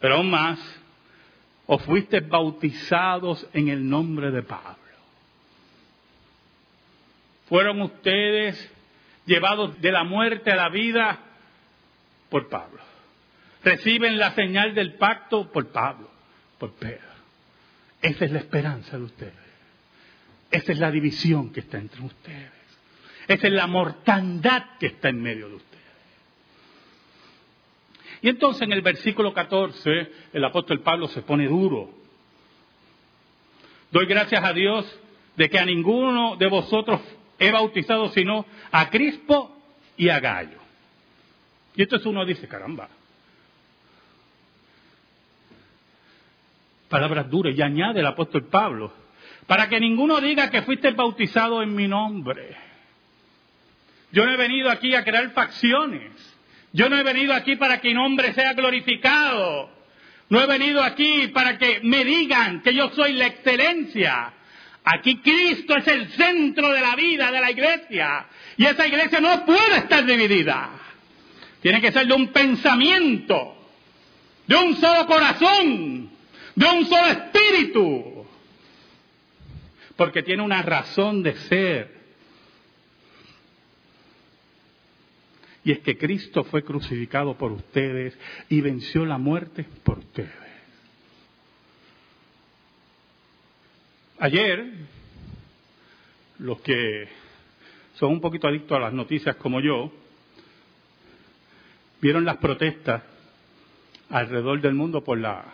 Pero 0.00 0.16
aún 0.16 0.30
más, 0.30 0.58
o 1.70 1.78
fuiste 1.78 2.20
bautizados 2.20 3.46
en 3.52 3.68
el 3.68 3.88
nombre 3.88 4.30
de 4.30 4.42
Pablo. 4.42 4.76
Fueron 7.46 7.82
ustedes 7.82 8.72
llevados 9.26 9.78
de 9.78 9.92
la 9.92 10.02
muerte 10.02 10.50
a 10.50 10.56
la 10.56 10.70
vida 10.70 11.18
por 12.30 12.48
Pablo. 12.48 12.80
Reciben 13.62 14.18
la 14.18 14.32
señal 14.34 14.74
del 14.74 14.94
pacto 14.94 15.52
por 15.52 15.68
Pablo, 15.68 16.10
por 16.58 16.72
Pedro. 16.72 17.06
Esa 18.00 18.24
es 18.24 18.32
la 18.32 18.38
esperanza 18.38 18.96
de 18.96 19.04
ustedes. 19.04 19.34
Esa 20.50 20.72
es 20.72 20.78
la 20.78 20.90
división 20.90 21.52
que 21.52 21.60
está 21.60 21.76
entre 21.76 22.00
ustedes. 22.00 22.50
Esa 23.26 23.46
es 23.46 23.52
la 23.52 23.66
mortandad 23.66 24.78
que 24.80 24.86
está 24.86 25.10
en 25.10 25.20
medio 25.20 25.50
de 25.50 25.56
ustedes. 25.56 25.67
Y 28.22 28.28
entonces 28.28 28.62
en 28.62 28.72
el 28.72 28.82
versículo 28.82 29.32
14 29.32 30.12
el 30.32 30.44
apóstol 30.44 30.80
Pablo 30.80 31.08
se 31.08 31.22
pone 31.22 31.46
duro. 31.46 31.90
Doy 33.90 34.06
gracias 34.06 34.42
a 34.44 34.52
Dios 34.52 34.84
de 35.36 35.48
que 35.48 35.58
a 35.58 35.64
ninguno 35.64 36.36
de 36.36 36.48
vosotros 36.48 37.00
he 37.38 37.50
bautizado 37.50 38.08
sino 38.10 38.44
a 38.72 38.90
Crispo 38.90 39.56
y 39.96 40.08
a 40.08 40.20
Gallo. 40.20 40.58
Y 41.76 41.82
entonces 41.82 42.06
uno 42.06 42.24
dice, 42.24 42.48
caramba, 42.48 42.88
palabras 46.88 47.30
duras, 47.30 47.54
y 47.56 47.62
añade 47.62 48.00
el 48.00 48.06
apóstol 48.06 48.46
Pablo, 48.46 48.92
para 49.46 49.68
que 49.68 49.78
ninguno 49.78 50.20
diga 50.20 50.50
que 50.50 50.62
fuiste 50.62 50.90
bautizado 50.90 51.62
en 51.62 51.74
mi 51.74 51.86
nombre. 51.86 52.56
Yo 54.10 54.26
no 54.26 54.32
he 54.32 54.36
venido 54.36 54.70
aquí 54.70 54.94
a 54.94 55.04
crear 55.04 55.30
facciones. 55.30 56.10
Yo 56.72 56.88
no 56.88 56.98
he 56.98 57.02
venido 57.02 57.32
aquí 57.32 57.56
para 57.56 57.80
que 57.80 57.88
mi 57.88 57.94
nombre 57.94 58.32
sea 58.34 58.52
glorificado. 58.52 59.70
No 60.28 60.40
he 60.40 60.46
venido 60.46 60.82
aquí 60.82 61.28
para 61.28 61.56
que 61.56 61.80
me 61.82 62.04
digan 62.04 62.60
que 62.62 62.74
yo 62.74 62.90
soy 62.90 63.14
la 63.14 63.26
excelencia. 63.26 64.32
Aquí 64.84 65.18
Cristo 65.18 65.76
es 65.76 65.86
el 65.86 66.08
centro 66.12 66.70
de 66.70 66.80
la 66.80 66.94
vida 66.94 67.30
de 67.30 67.40
la 67.40 67.50
iglesia. 67.50 68.26
Y 68.56 68.66
esa 68.66 68.86
iglesia 68.86 69.20
no 69.20 69.44
puede 69.44 69.78
estar 69.78 70.04
dividida. 70.04 70.70
Tiene 71.60 71.80
que 71.80 71.92
ser 71.92 72.06
de 72.06 72.14
un 72.14 72.28
pensamiento, 72.28 73.56
de 74.46 74.56
un 74.56 74.76
solo 74.76 75.06
corazón, 75.06 76.10
de 76.54 76.66
un 76.66 76.86
solo 76.86 77.06
espíritu. 77.08 78.26
Porque 79.96 80.22
tiene 80.22 80.42
una 80.42 80.62
razón 80.62 81.22
de 81.22 81.34
ser. 81.36 81.97
Y 85.64 85.72
es 85.72 85.80
que 85.80 85.98
Cristo 85.98 86.44
fue 86.44 86.62
crucificado 86.62 87.36
por 87.36 87.52
ustedes 87.52 88.16
y 88.48 88.60
venció 88.60 89.04
la 89.04 89.18
muerte 89.18 89.66
por 89.82 89.98
ustedes. 89.98 90.32
Ayer, 94.20 94.72
los 96.38 96.60
que 96.60 97.08
son 97.94 98.12
un 98.12 98.20
poquito 98.20 98.48
adictos 98.48 98.76
a 98.76 98.80
las 98.80 98.92
noticias 98.92 99.36
como 99.36 99.60
yo, 99.60 99.92
vieron 102.00 102.24
las 102.24 102.36
protestas 102.38 103.02
alrededor 104.10 104.60
del 104.60 104.74
mundo 104.74 105.02
por 105.02 105.18
la 105.18 105.44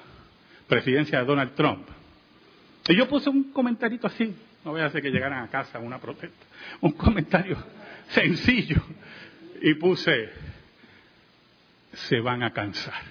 presidencia 0.68 1.18
de 1.18 1.24
Donald 1.24 1.54
Trump. 1.54 1.88
Y 2.88 2.96
yo 2.96 3.08
puse 3.08 3.30
un 3.30 3.52
comentarito 3.52 4.06
así, 4.06 4.34
no 4.64 4.72
voy 4.72 4.80
a 4.80 4.86
hacer 4.86 5.02
que 5.02 5.10
llegaran 5.10 5.42
a 5.42 5.48
casa 5.48 5.78
una 5.78 5.98
protesta, 5.98 6.46
un 6.80 6.92
comentario 6.92 7.56
sencillo 8.08 8.82
y 9.64 9.72
puse, 9.76 10.30
se 11.94 12.20
van 12.20 12.42
a 12.42 12.52
cansar. 12.52 13.02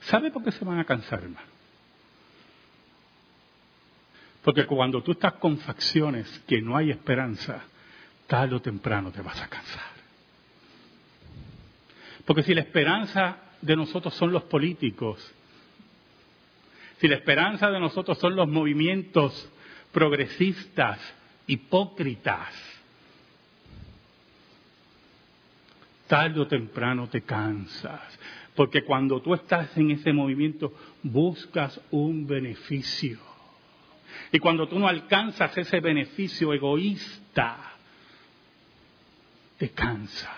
¿Sabe 0.00 0.32
por 0.32 0.42
qué 0.42 0.50
se 0.50 0.64
van 0.64 0.80
a 0.80 0.84
cansar, 0.84 1.22
hermano? 1.22 1.46
Porque 4.42 4.66
cuando 4.66 5.00
tú 5.04 5.12
estás 5.12 5.34
con 5.34 5.58
facciones 5.58 6.26
que 6.48 6.60
no 6.60 6.76
hay 6.76 6.90
esperanza, 6.90 7.62
tarde 8.26 8.56
o 8.56 8.60
temprano 8.60 9.12
te 9.12 9.22
vas 9.22 9.40
a 9.40 9.46
cansar. 9.46 9.92
Porque 12.24 12.42
si 12.42 12.54
la 12.54 12.62
esperanza 12.62 13.36
de 13.62 13.76
nosotros 13.76 14.14
son 14.14 14.32
los 14.32 14.42
políticos, 14.42 15.32
si 17.00 17.06
la 17.06 17.14
esperanza 17.14 17.70
de 17.70 17.78
nosotros 17.78 18.18
son 18.18 18.34
los 18.34 18.48
movimientos 18.48 19.48
progresistas, 19.92 21.17
hipócritas. 21.48 22.54
Tarde 26.06 26.40
o 26.40 26.46
temprano 26.46 27.08
te 27.08 27.22
cansas, 27.22 28.00
porque 28.54 28.84
cuando 28.84 29.20
tú 29.20 29.34
estás 29.34 29.76
en 29.76 29.90
ese 29.90 30.12
movimiento 30.12 30.72
buscas 31.02 31.80
un 31.90 32.26
beneficio. 32.26 33.18
Y 34.32 34.38
cuando 34.38 34.68
tú 34.68 34.78
no 34.78 34.88
alcanzas 34.88 35.56
ese 35.58 35.80
beneficio 35.80 36.54
egoísta, 36.54 37.58
te 39.58 39.70
cansas. 39.70 40.36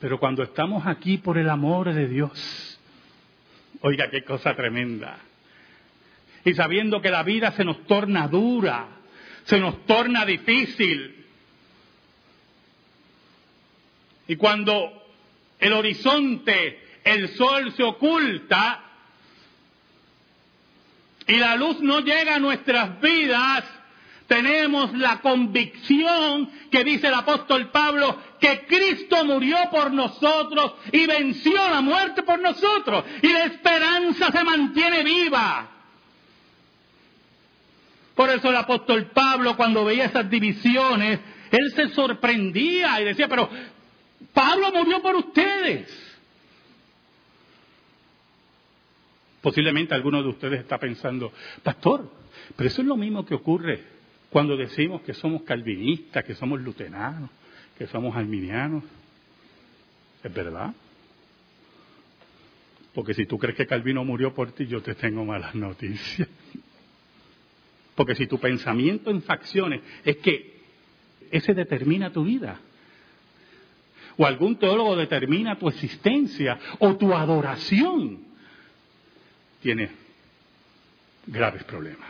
Pero 0.00 0.20
cuando 0.20 0.42
estamos 0.42 0.86
aquí 0.86 1.18
por 1.18 1.38
el 1.38 1.48
amor 1.48 1.92
de 1.92 2.06
Dios, 2.06 2.80
oiga 3.80 4.10
qué 4.10 4.24
cosa 4.24 4.54
tremenda. 4.54 5.18
Y 6.44 6.54
sabiendo 6.54 7.00
que 7.00 7.10
la 7.10 7.22
vida 7.22 7.52
se 7.52 7.64
nos 7.64 7.84
torna 7.86 8.28
dura, 8.28 8.97
se 9.48 9.58
nos 9.58 9.86
torna 9.86 10.26
difícil. 10.26 11.24
Y 14.26 14.36
cuando 14.36 15.06
el 15.58 15.72
horizonte, 15.72 16.98
el 17.02 17.34
sol 17.34 17.72
se 17.72 17.82
oculta 17.82 18.84
y 21.26 21.36
la 21.36 21.56
luz 21.56 21.80
no 21.80 22.00
llega 22.00 22.34
a 22.34 22.38
nuestras 22.38 23.00
vidas, 23.00 23.64
tenemos 24.26 24.92
la 24.92 25.20
convicción 25.20 26.50
que 26.70 26.84
dice 26.84 27.06
el 27.06 27.14
apóstol 27.14 27.70
Pablo 27.70 28.20
que 28.38 28.66
Cristo 28.66 29.24
murió 29.24 29.56
por 29.70 29.90
nosotros 29.92 30.74
y 30.92 31.06
venció 31.06 31.54
la 31.70 31.80
muerte 31.80 32.22
por 32.22 32.38
nosotros 32.38 33.02
y 33.22 33.32
la 33.32 33.44
esperanza 33.44 34.30
se 34.30 34.44
mantiene 34.44 35.02
viva. 35.04 35.77
Por 38.18 38.30
eso 38.30 38.50
el 38.50 38.56
apóstol 38.56 39.12
Pablo, 39.14 39.56
cuando 39.56 39.84
veía 39.84 40.06
esas 40.06 40.28
divisiones, 40.28 41.20
él 41.52 41.72
se 41.76 41.90
sorprendía 41.90 43.00
y 43.00 43.04
decía, 43.04 43.28
pero 43.28 43.48
Pablo 44.32 44.72
murió 44.72 45.00
por 45.00 45.14
ustedes. 45.14 45.88
Posiblemente 49.40 49.94
alguno 49.94 50.20
de 50.20 50.30
ustedes 50.30 50.58
está 50.58 50.78
pensando, 50.78 51.32
pastor, 51.62 52.10
pero 52.56 52.68
eso 52.68 52.82
es 52.82 52.88
lo 52.88 52.96
mismo 52.96 53.24
que 53.24 53.36
ocurre 53.36 53.84
cuando 54.30 54.56
decimos 54.56 55.02
que 55.02 55.14
somos 55.14 55.42
calvinistas, 55.42 56.24
que 56.24 56.34
somos 56.34 56.60
luteranos, 56.60 57.30
que 57.78 57.86
somos 57.86 58.16
arminianos. 58.16 58.82
¿Es 60.24 60.34
verdad? 60.34 60.74
Porque 62.92 63.14
si 63.14 63.26
tú 63.26 63.38
crees 63.38 63.56
que 63.56 63.68
Calvino 63.68 64.04
murió 64.04 64.34
por 64.34 64.50
ti, 64.50 64.66
yo 64.66 64.82
te 64.82 64.96
tengo 64.96 65.24
malas 65.24 65.54
noticias. 65.54 66.28
Porque 67.98 68.14
si 68.14 68.28
tu 68.28 68.38
pensamiento 68.38 69.10
en 69.10 69.22
facciones 69.22 69.80
es 70.04 70.18
que 70.18 70.60
ese 71.32 71.52
determina 71.52 72.12
tu 72.12 72.22
vida, 72.22 72.60
o 74.16 74.24
algún 74.24 74.56
teólogo 74.56 74.94
determina 74.94 75.58
tu 75.58 75.68
existencia 75.68 76.60
o 76.78 76.96
tu 76.96 77.12
adoración, 77.12 78.20
tienes 79.60 79.90
graves 81.26 81.64
problemas. 81.64 82.08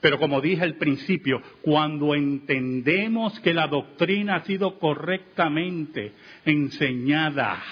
Pero 0.00 0.18
como 0.18 0.40
dije 0.40 0.64
al 0.64 0.74
principio, 0.74 1.40
cuando 1.62 2.16
entendemos 2.16 3.38
que 3.38 3.54
la 3.54 3.68
doctrina 3.68 4.34
ha 4.34 4.44
sido 4.44 4.80
correctamente 4.80 6.10
enseñada 6.44 7.62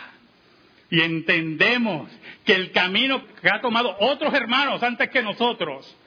y 0.91 1.01
entendemos 1.01 2.09
que 2.45 2.53
el 2.53 2.71
camino 2.71 3.25
que 3.43 3.51
ha 3.51 3.61
tomado 3.61 3.97
otros 3.99 4.33
hermanos 4.33 4.81
antes 4.85 5.11
que 5.11 5.25
nosotros, 5.25 5.98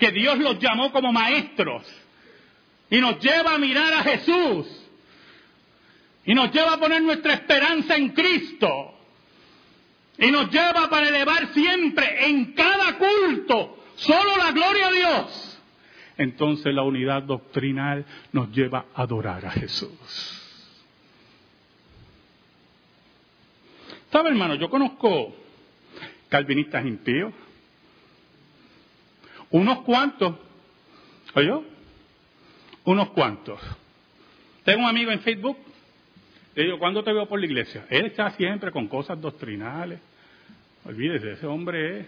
que 0.00 0.10
Dios 0.10 0.38
los 0.38 0.58
llamó 0.58 0.90
como 0.90 1.12
maestros 1.12 1.86
y 2.90 2.98
nos 2.98 3.20
lleva 3.20 3.54
a 3.54 3.58
mirar 3.58 3.92
a 3.92 4.02
Jesús 4.02 4.66
y 6.24 6.34
nos 6.34 6.50
lleva 6.52 6.74
a 6.74 6.80
poner 6.80 7.02
nuestra 7.02 7.34
esperanza 7.34 7.96
en 7.96 8.08
Cristo 8.08 8.94
y 10.18 10.30
nos 10.30 10.50
lleva 10.50 10.90
para 10.90 11.08
elevar 11.08 11.52
siempre 11.54 12.26
en 12.26 12.52
cada 12.54 12.98
culto 12.98 13.84
solo 13.94 14.36
la 14.36 14.50
gloria 14.50 14.88
a 14.88 14.92
Dios 14.92 15.50
entonces 16.20 16.74
la 16.74 16.82
unidad 16.82 17.22
doctrinal 17.22 18.04
nos 18.32 18.50
lleva 18.52 18.84
a 18.94 19.02
adorar 19.02 19.46
a 19.46 19.50
Jesús. 19.52 20.36
¿Sabe, 24.12 24.28
hermano? 24.28 24.54
Yo 24.56 24.68
conozco 24.68 25.34
calvinistas 26.28 26.84
impíos. 26.84 27.32
Unos 29.50 29.82
cuantos. 29.82 30.36
¿Oye? 31.34 31.52
Unos 32.84 33.10
cuantos. 33.10 33.60
Tengo 34.64 34.80
un 34.80 34.88
amigo 34.88 35.10
en 35.10 35.20
Facebook. 35.20 35.58
Le 36.54 36.64
digo, 36.64 36.78
¿cuándo 36.78 37.02
te 37.04 37.12
veo 37.12 37.28
por 37.28 37.38
la 37.38 37.46
iglesia? 37.46 37.86
Él 37.90 38.06
está 38.06 38.30
siempre 38.32 38.72
con 38.72 38.88
cosas 38.88 39.20
doctrinales. 39.20 40.00
Olvídese, 40.84 41.32
ese 41.32 41.46
hombre 41.46 42.00
es 42.00 42.06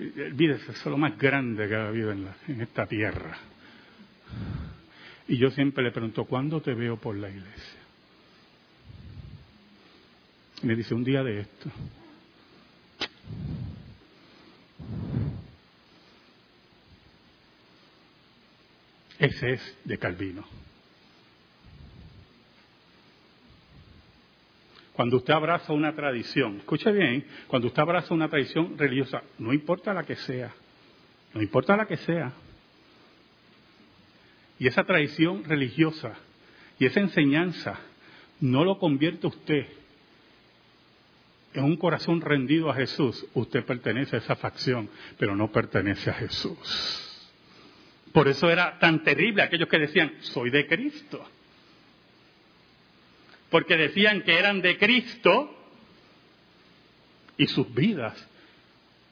Olvídese, 0.00 0.72
es 0.72 0.86
lo 0.86 0.96
más 0.96 1.18
grande 1.18 1.68
que 1.68 1.74
ha 1.74 1.88
habido 1.88 2.10
en, 2.10 2.26
en 2.48 2.60
esta 2.62 2.86
tierra. 2.86 3.36
Y 5.28 5.36
yo 5.36 5.50
siempre 5.50 5.84
le 5.84 5.90
pregunto, 5.90 6.24
¿cuándo 6.24 6.62
te 6.62 6.72
veo 6.72 6.96
por 6.96 7.16
la 7.16 7.28
iglesia? 7.28 7.80
Y 10.62 10.66
me 10.66 10.74
dice, 10.74 10.94
un 10.94 11.04
día 11.04 11.22
de 11.22 11.40
esto. 11.40 11.70
Ese 19.20 19.52
es 19.52 19.78
de 19.84 19.98
Calvino. 19.98 20.44
Cuando 24.94 25.18
usted 25.18 25.34
abraza 25.34 25.74
una 25.74 25.94
tradición, 25.94 26.56
escuche 26.56 26.90
bien, 26.90 27.26
cuando 27.46 27.68
usted 27.68 27.82
abraza 27.82 28.14
una 28.14 28.28
tradición 28.28 28.78
religiosa, 28.78 29.22
no 29.38 29.52
importa 29.52 29.92
la 29.92 30.04
que 30.04 30.16
sea, 30.16 30.52
no 31.34 31.42
importa 31.42 31.76
la 31.76 31.86
que 31.86 31.98
sea, 31.98 32.32
y 34.58 34.66
esa 34.66 34.84
tradición 34.84 35.44
religiosa 35.44 36.14
y 36.78 36.86
esa 36.86 37.00
enseñanza 37.00 37.78
no 38.40 38.64
lo 38.64 38.78
convierte 38.78 39.26
usted 39.26 39.66
en 41.52 41.64
un 41.64 41.76
corazón 41.76 42.22
rendido 42.22 42.70
a 42.70 42.74
Jesús, 42.74 43.26
usted 43.34 43.64
pertenece 43.64 44.16
a 44.16 44.18
esa 44.20 44.36
facción, 44.36 44.88
pero 45.18 45.36
no 45.36 45.50
pertenece 45.50 46.08
a 46.08 46.14
Jesús. 46.14 47.09
Por 48.12 48.28
eso 48.28 48.50
era 48.50 48.78
tan 48.78 49.02
terrible 49.04 49.42
aquellos 49.42 49.68
que 49.68 49.78
decían, 49.78 50.14
soy 50.20 50.50
de 50.50 50.66
Cristo 50.66 51.26
porque 53.50 53.76
decían 53.76 54.22
que 54.22 54.38
eran 54.38 54.62
de 54.62 54.78
Cristo 54.78 55.56
y 57.36 57.46
sus 57.48 57.72
vidas 57.74 58.28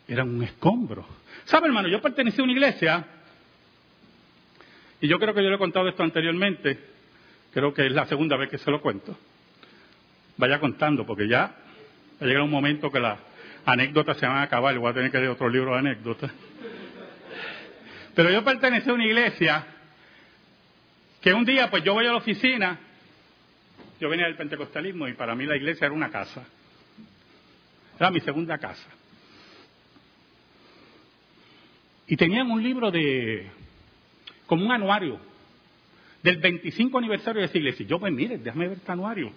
eran 0.07 0.31
un 0.31 0.43
escombro. 0.45 1.07
¿Sabe, 1.45 1.67
hermano? 1.67 1.89
Yo 1.89 2.01
pertenecí 2.01 2.41
a 2.41 2.45
una 2.45 2.53
iglesia 2.53 3.07
y 5.01 5.09
yo 5.09 5.19
creo 5.19 5.35
que 5.35 5.43
yo 5.43 5.49
le 5.49 5.57
he 5.57 5.59
contado 5.59 5.89
esto 5.89 6.03
anteriormente, 6.03 6.79
creo 7.53 7.75
que 7.75 7.87
es 7.87 7.93
la 7.93 8.07
segunda 8.07 8.37
vez 8.37 8.49
que 8.49 8.59
se 8.59 8.71
lo 8.71 8.81
cuento. 8.81 9.19
Vaya 10.37 10.61
contando, 10.61 11.05
porque 11.05 11.29
ya 11.29 11.57
ha 12.21 12.25
llegado 12.25 12.45
un 12.45 12.51
momento 12.51 12.91
que 12.93 13.01
las 13.01 13.19
anécdotas 13.65 14.17
se 14.19 14.27
van 14.27 14.37
a 14.37 14.43
acabar, 14.43 14.77
voy 14.79 14.91
a 14.91 14.95
tener 14.95 15.11
que 15.11 15.19
leer 15.19 15.31
otro 15.31 15.49
libro 15.49 15.73
de 15.73 15.79
anécdotas. 15.79 16.31
Pero 18.19 18.33
yo 18.33 18.43
pertenecí 18.43 18.91
a 18.91 18.95
una 18.95 19.07
iglesia 19.07 19.65
que 21.21 21.33
un 21.33 21.45
día, 21.45 21.71
pues 21.71 21.85
yo 21.85 21.95
voy 21.95 22.05
a 22.05 22.11
la 22.11 22.17
oficina 22.17 22.77
yo 24.01 24.09
venía 24.09 24.27
del 24.27 24.35
pentecostalismo 24.35 25.07
y 25.07 25.13
para 25.13 25.37
mí 25.37 25.47
la 25.47 25.55
iglesia 25.55 25.85
era 25.85 25.95
una 25.95 26.11
casa. 26.11 26.45
Era 27.97 28.11
mi 28.11 28.19
segunda 28.19 28.59
casa. 28.59 28.89
Y 32.09 32.17
tenían 32.17 32.51
un 32.51 32.61
libro 32.61 32.91
de, 32.91 33.53
como 34.47 34.67
un 34.67 34.73
anuario, 34.73 35.21
del 36.21 36.39
25 36.39 36.99
aniversario 36.99 37.41
de 37.41 37.47
esa 37.47 37.59
iglesia. 37.59 37.85
Y 37.85 37.87
yo, 37.87 38.01
pues 38.01 38.13
mire, 38.13 38.39
déjame 38.39 38.67
ver 38.67 38.79
este 38.79 38.91
anuario, 38.91 39.31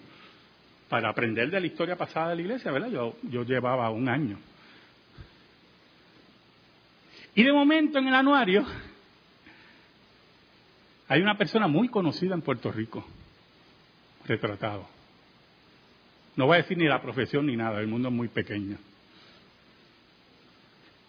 para 0.88 1.08
aprender 1.08 1.52
de 1.52 1.60
la 1.60 1.66
historia 1.68 1.94
pasada 1.94 2.30
de 2.30 2.34
la 2.34 2.42
iglesia, 2.42 2.72
¿verdad? 2.72 2.90
Yo, 2.90 3.14
yo 3.30 3.44
llevaba 3.44 3.90
un 3.90 4.08
año. 4.08 4.40
Y 7.34 7.42
de 7.42 7.52
momento 7.52 7.98
en 7.98 8.08
el 8.08 8.14
anuario 8.14 8.66
hay 11.08 11.20
una 11.20 11.36
persona 11.36 11.66
muy 11.66 11.88
conocida 11.88 12.34
en 12.34 12.42
Puerto 12.42 12.70
Rico, 12.72 13.06
retratado. 14.26 14.88
No 16.36 16.46
voy 16.46 16.54
a 16.54 16.62
decir 16.62 16.78
ni 16.78 16.86
la 16.86 17.02
profesión 17.02 17.46
ni 17.46 17.56
nada, 17.56 17.80
el 17.80 17.86
mundo 17.86 18.08
es 18.08 18.14
muy 18.14 18.28
pequeño. 18.28 18.78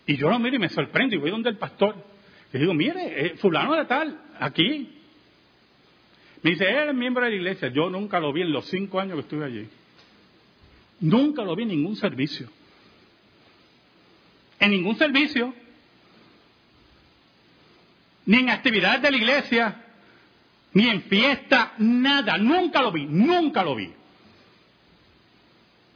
Y 0.06 0.18
yo 0.18 0.30
lo 0.30 0.40
miro 0.40 0.58
y 0.58 0.60
me 0.60 0.70
sorprendo 0.70 1.16
y 1.16 1.20
voy 1.20 1.32
donde 1.32 1.50
el 1.50 1.58
pastor. 1.58 1.96
Le 2.52 2.60
digo, 2.60 2.74
mire, 2.74 3.26
eh, 3.26 3.38
fulano 3.38 3.76
de 3.76 3.86
tal, 3.86 4.20
aquí. 4.40 5.00
Me 6.42 6.52
dice, 6.52 6.70
él 6.70 6.90
es 6.90 6.96
miembro 6.96 7.24
de 7.24 7.30
la 7.30 7.36
iglesia. 7.38 7.70
Yo 7.70 7.90
nunca 7.90 8.20
lo 8.20 8.34
vi 8.34 8.42
en 8.42 8.52
los 8.52 8.66
cinco 8.66 9.00
años 9.00 9.16
que 9.16 9.22
estuve 9.22 9.46
allí. 9.46 9.70
Nunca 11.00 11.44
lo 11.44 11.56
vi 11.56 11.64
en 11.64 11.70
ningún 11.70 11.96
servicio. 11.96 12.50
En 14.60 14.72
ningún 14.72 14.98
servicio. 14.98 15.54
Ni 18.26 18.38
en 18.38 18.50
actividades 18.50 19.02
de 19.02 19.12
la 19.12 19.18
iglesia 19.18 19.84
ni 20.74 20.90
en 20.90 21.04
fiesta, 21.04 21.74
nada, 21.78 22.38
nunca 22.38 22.82
lo 22.82 22.92
vi, 22.92 23.06
nunca 23.06 23.64
lo 23.64 23.76
vi. 23.76 23.94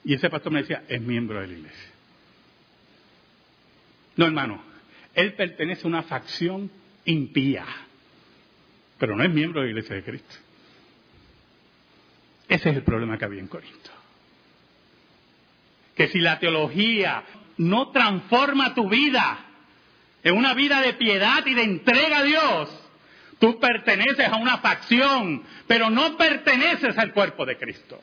Y 0.03 0.13
ese 0.13 0.29
pastor 0.29 0.51
me 0.51 0.61
decía, 0.61 0.83
es 0.87 1.01
miembro 1.01 1.41
de 1.41 1.47
la 1.47 1.53
iglesia. 1.53 1.89
No, 4.15 4.25
hermano, 4.25 4.61
él 5.15 5.33
pertenece 5.33 5.83
a 5.83 5.87
una 5.87 6.03
facción 6.03 6.71
impía, 7.05 7.65
pero 8.99 9.15
no 9.15 9.23
es 9.23 9.31
miembro 9.31 9.61
de 9.61 9.67
la 9.67 9.71
iglesia 9.71 9.95
de 9.95 10.03
Cristo. 10.03 10.35
Ese 12.47 12.69
es 12.69 12.77
el 12.77 12.83
problema 12.83 13.17
que 13.17 13.25
había 13.25 13.41
en 13.41 13.47
Corinto. 13.47 13.91
Que 15.95 16.07
si 16.07 16.19
la 16.19 16.39
teología 16.39 17.23
no 17.57 17.89
transforma 17.89 18.75
tu 18.75 18.87
vida 18.87 19.46
en 20.23 20.35
una 20.35 20.53
vida 20.53 20.81
de 20.81 20.93
piedad 20.93 21.45
y 21.45 21.53
de 21.53 21.63
entrega 21.63 22.19
a 22.19 22.23
Dios, 22.23 22.87
Tú 23.39 23.59
perteneces 23.59 24.27
a 24.27 24.37
una 24.37 24.57
facción, 24.57 25.43
pero 25.67 25.89
no 25.89 26.17
perteneces 26.17 26.97
al 26.97 27.13
cuerpo 27.13 27.45
de 27.45 27.57
Cristo. 27.57 27.99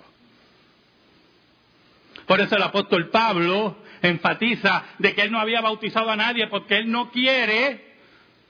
Por 2.26 2.40
eso 2.40 2.56
el 2.56 2.62
apóstol 2.62 3.10
Pablo 3.10 3.78
enfatiza 4.00 4.84
de 4.98 5.14
que 5.14 5.22
él 5.22 5.32
no 5.32 5.40
había 5.40 5.60
bautizado 5.60 6.10
a 6.10 6.16
nadie 6.16 6.46
porque 6.46 6.78
él 6.78 6.90
no 6.90 7.10
quiere 7.10 7.94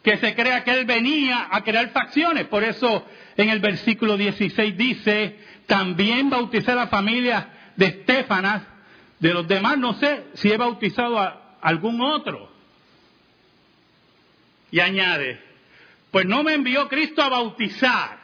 que 0.03 0.18
se 0.18 0.35
crea 0.35 0.62
que 0.62 0.72
él 0.72 0.85
venía 0.85 1.48
a 1.50 1.64
crear 1.64 1.88
facciones. 1.90 2.46
Por 2.46 2.62
eso 2.62 3.07
en 3.37 3.48
el 3.48 3.61
versículo 3.61 4.18
16 4.18 4.77
dice, 4.77 5.38
también 5.66 6.29
bauticé 6.29 6.72
a 6.72 6.77
la 6.77 6.88
familia 6.88 7.48
de 7.77 7.87
Estefanas, 7.87 8.62
de 9.18 9.33
los 9.33 9.48
demás 9.48 9.79
no 9.79 9.94
sé 9.94 10.27
si 10.35 10.53
he 10.53 10.57
bautizado 10.59 11.18
a 11.18 11.57
algún 11.62 12.03
otro. 12.03 12.53
Y 14.74 14.80
añade, 14.80 15.38
pues 16.10 16.26
no 16.26 16.42
me 16.42 16.52
envió 16.52 16.88
Cristo 16.88 17.22
a 17.22 17.28
bautizar. 17.28 18.18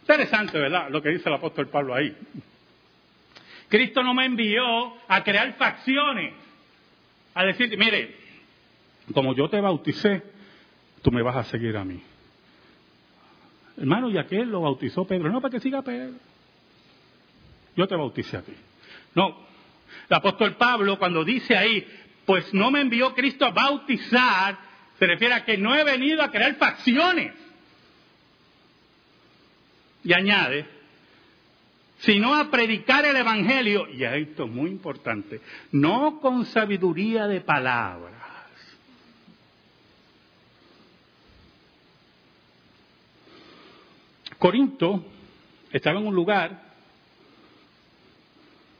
Interesante, 0.00 0.58
¿verdad? 0.58 0.90
Lo 0.90 1.00
que 1.00 1.10
dice 1.10 1.28
el 1.28 1.36
apóstol 1.36 1.68
Pablo 1.68 1.94
ahí. 1.94 2.16
Cristo 3.68 4.02
no 4.02 4.12
me 4.12 4.26
envió 4.26 4.64
a 5.06 5.22
crear 5.22 5.52
facciones, 5.52 6.34
a 7.32 7.44
decir, 7.44 7.78
mire, 7.78 8.12
como 9.14 9.36
yo 9.36 9.48
te 9.48 9.60
bauticé, 9.60 10.24
tú 11.00 11.12
me 11.12 11.22
vas 11.22 11.36
a 11.36 11.44
seguir 11.44 11.76
a 11.76 11.84
mí. 11.84 12.02
Hermano, 13.76 14.10
y 14.10 14.18
aquel 14.18 14.50
lo 14.50 14.62
bautizó 14.62 15.06
Pedro. 15.06 15.30
No, 15.30 15.40
para 15.40 15.52
que 15.52 15.60
siga 15.60 15.82
Pedro. 15.82 16.18
Yo 17.76 17.86
te 17.86 17.94
bauticé 17.94 18.36
a 18.36 18.42
ti. 18.42 18.52
No, 19.14 19.46
el 20.10 20.16
apóstol 20.16 20.56
Pablo 20.56 20.98
cuando 20.98 21.24
dice 21.24 21.56
ahí, 21.56 21.86
pues 22.26 22.52
no 22.52 22.72
me 22.72 22.80
envió 22.80 23.14
Cristo 23.14 23.46
a 23.46 23.52
bautizar, 23.52 24.71
se 25.02 25.08
refiere 25.08 25.34
a 25.34 25.44
que 25.44 25.58
no 25.58 25.74
he 25.74 25.82
venido 25.82 26.22
a 26.22 26.30
crear 26.30 26.54
facciones. 26.54 27.34
Y 30.04 30.12
añade, 30.12 30.64
sino 31.98 32.32
a 32.36 32.48
predicar 32.48 33.04
el 33.04 33.16
Evangelio, 33.16 33.88
y 33.88 34.04
esto 34.04 34.44
es 34.44 34.50
muy 34.52 34.70
importante, 34.70 35.40
no 35.72 36.20
con 36.20 36.46
sabiduría 36.46 37.26
de 37.26 37.40
palabras. 37.40 38.14
Corinto 44.38 45.04
estaba 45.72 45.98
en 45.98 46.06
un 46.06 46.14
lugar 46.14 46.62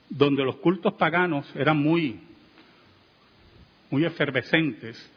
donde 0.09 0.45
los 0.45 0.55
cultos 0.59 0.95
paganos 0.95 1.53
eran 1.57 1.79
muy, 1.79 2.21
muy 3.91 4.05
efervescentes 4.05 5.11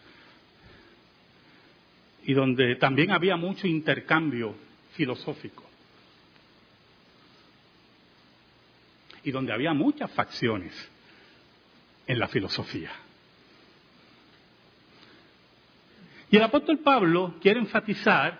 y 2.25 2.33
donde 2.33 2.75
también 2.75 3.11
había 3.11 3.35
mucho 3.35 3.67
intercambio 3.67 4.55
filosófico 4.93 5.63
y 9.23 9.31
donde 9.31 9.53
había 9.53 9.73
muchas 9.73 10.11
facciones 10.11 10.73
en 12.07 12.19
la 12.19 12.27
filosofía. 12.27 12.91
Y 16.29 16.37
el 16.37 16.43
apóstol 16.43 16.79
Pablo 16.79 17.35
quiere 17.41 17.59
enfatizar 17.59 18.39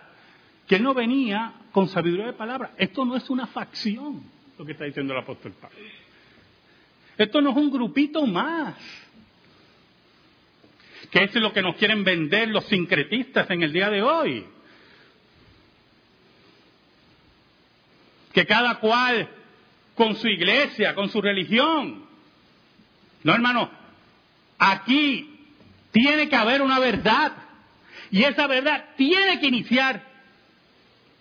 que 0.66 0.76
él 0.76 0.82
no 0.82 0.94
venía 0.94 1.54
con 1.72 1.88
sabiduría 1.88 2.26
de 2.26 2.32
palabra. 2.32 2.72
Esto 2.76 3.04
no 3.04 3.16
es 3.16 3.30
una 3.30 3.46
facción, 3.46 4.22
lo 4.58 4.64
que 4.64 4.72
está 4.72 4.84
diciendo 4.84 5.12
el 5.12 5.20
apóstol 5.20 5.52
Pablo. 5.52 5.78
Esto 7.16 7.40
no 7.40 7.50
es 7.50 7.56
un 7.56 7.70
grupito 7.70 8.26
más. 8.26 8.76
Que 11.16 11.24
es 11.24 11.34
lo 11.36 11.50
que 11.50 11.62
nos 11.62 11.76
quieren 11.76 12.04
vender 12.04 12.48
los 12.48 12.66
sincretistas 12.66 13.48
en 13.48 13.62
el 13.62 13.72
día 13.72 13.88
de 13.88 14.02
hoy. 14.02 14.44
Que 18.34 18.44
cada 18.44 18.74
cual 18.80 19.26
con 19.94 20.14
su 20.16 20.28
iglesia, 20.28 20.94
con 20.94 21.08
su 21.08 21.22
religión. 21.22 22.04
No, 23.22 23.32
hermano, 23.32 23.70
aquí 24.58 25.40
tiene 25.90 26.28
que 26.28 26.36
haber 26.36 26.60
una 26.60 26.78
verdad. 26.80 27.32
Y 28.10 28.22
esa 28.22 28.46
verdad 28.46 28.90
tiene 28.98 29.40
que 29.40 29.46
iniciar 29.46 30.02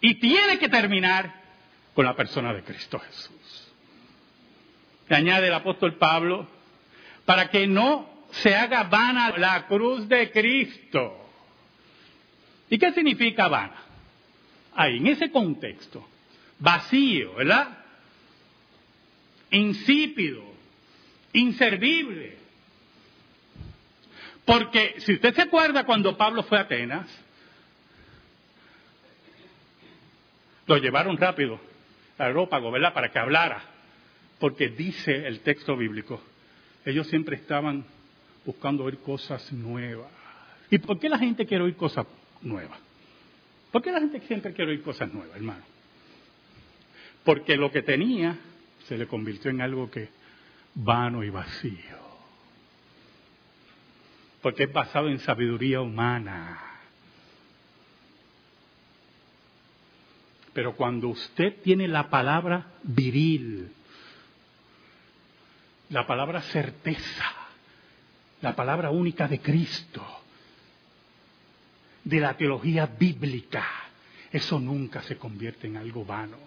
y 0.01 0.15
tiene 0.15 0.59
que 0.59 0.67
terminar 0.67 1.41
con 1.93 2.03
la 2.03 2.17
persona 2.17 2.53
de 2.53 2.63
Cristo 2.63 2.99
Jesús 2.99 3.71
que 5.07 5.15
añade 5.15 5.47
el 5.47 5.53
apóstol 5.53 5.95
Pablo, 5.95 6.47
para 7.25 7.49
que 7.49 7.65
no 7.67 8.14
se 8.41 8.53
haga 8.53 8.83
vana 8.83 9.37
la 9.37 9.65
cruz 9.67 10.07
de 10.07 10.31
Cristo. 10.31 11.29
¿Y 12.69 12.77
qué 12.77 12.91
significa 12.91 13.47
vana? 13.47 13.77
Ahí, 14.73 14.97
en 14.97 15.07
ese 15.07 15.31
contexto, 15.31 16.05
vacío, 16.59 17.35
¿verdad? 17.35 17.77
Insípido, 19.51 20.43
inservible. 21.33 22.37
Porque 24.43 24.95
si 24.99 25.13
usted 25.13 25.33
se 25.33 25.43
acuerda 25.43 25.85
cuando 25.85 26.17
Pablo 26.17 26.43
fue 26.43 26.57
a 26.57 26.61
Atenas, 26.61 27.07
lo 30.67 30.77
llevaron 30.77 31.17
rápido 31.17 31.59
al 32.17 32.27
Aerópago, 32.27 32.71
¿verdad? 32.71 32.93
Para 32.93 33.11
que 33.11 33.19
hablara. 33.19 33.63
Porque 34.39 34.69
dice 34.69 35.25
el 35.25 35.39
texto 35.39 35.77
bíblico, 35.77 36.21
ellos 36.83 37.07
siempre 37.07 37.37
estaban 37.37 37.85
buscando 38.45 38.83
oír 38.83 38.99
cosas 38.99 39.51
nuevas. 39.51 40.11
¿Y 40.69 40.77
por 40.79 40.99
qué 40.99 41.09
la 41.09 41.17
gente 41.17 41.45
quiere 41.45 41.63
oír 41.63 41.75
cosas 41.75 42.05
nuevas? 42.41 42.79
¿Por 43.71 43.81
qué 43.81 43.91
la 43.91 43.99
gente 43.99 44.21
siempre 44.21 44.53
quiere 44.53 44.71
oír 44.71 44.83
cosas 44.83 45.11
nuevas, 45.13 45.35
hermano? 45.35 45.63
Porque 47.23 47.57
lo 47.57 47.71
que 47.71 47.81
tenía 47.81 48.37
se 48.87 48.97
le 48.97 49.07
convirtió 49.07 49.51
en 49.51 49.61
algo 49.61 49.89
que 49.89 50.09
vano 50.75 51.23
y 51.23 51.29
vacío. 51.29 52.05
Porque 54.41 54.63
es 54.63 54.71
basado 54.71 55.09
en 55.09 55.19
sabiduría 55.19 55.81
humana. 55.81 56.61
Pero 60.53 60.75
cuando 60.75 61.09
usted 61.09 61.61
tiene 61.63 61.87
la 61.87 62.09
palabra 62.09 62.67
viril, 62.83 63.71
la 65.89 66.07
palabra 66.07 66.41
certeza, 66.43 67.44
la 68.45 68.55
palabra 68.55 68.91
única 68.91 69.27
de 69.27 69.39
Cristo, 69.39 70.05
de 72.03 72.19
la 72.19 72.37
teología 72.37 72.85
bíblica, 72.85 73.65
eso 74.31 74.59
nunca 74.59 75.01
se 75.01 75.17
convierte 75.17 75.65
en 75.65 75.77
algo 75.77 76.05
vano. 76.05 76.37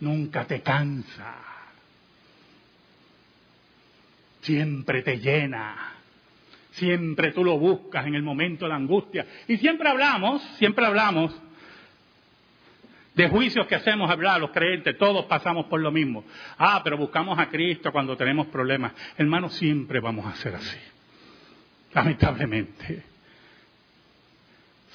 Nunca 0.00 0.44
te 0.46 0.60
cansa. 0.60 1.36
Siempre 4.42 5.00
te 5.00 5.18
llena. 5.18 5.94
Siempre 6.72 7.32
tú 7.32 7.42
lo 7.42 7.58
buscas 7.58 8.06
en 8.06 8.14
el 8.14 8.22
momento 8.22 8.66
de 8.66 8.68
la 8.68 8.76
angustia. 8.76 9.26
Y 9.48 9.56
siempre 9.56 9.88
hablamos, 9.88 10.42
siempre 10.58 10.84
hablamos 10.84 11.32
de 13.14 13.28
juicios 13.28 13.66
que 13.66 13.76
hacemos 13.76 14.10
hablar 14.10 14.40
los 14.40 14.50
creyentes, 14.50 14.98
todos 14.98 15.26
pasamos 15.26 15.66
por 15.66 15.80
lo 15.80 15.92
mismo. 15.92 16.24
Ah, 16.58 16.80
pero 16.82 16.96
buscamos 16.96 17.38
a 17.38 17.48
Cristo 17.48 17.92
cuando 17.92 18.16
tenemos 18.16 18.48
problemas. 18.48 18.92
Hermanos, 19.16 19.54
siempre 19.54 20.00
vamos 20.00 20.26
a 20.26 20.34
ser 20.36 20.54
así. 20.56 20.78
Lamentablemente. 21.92 23.04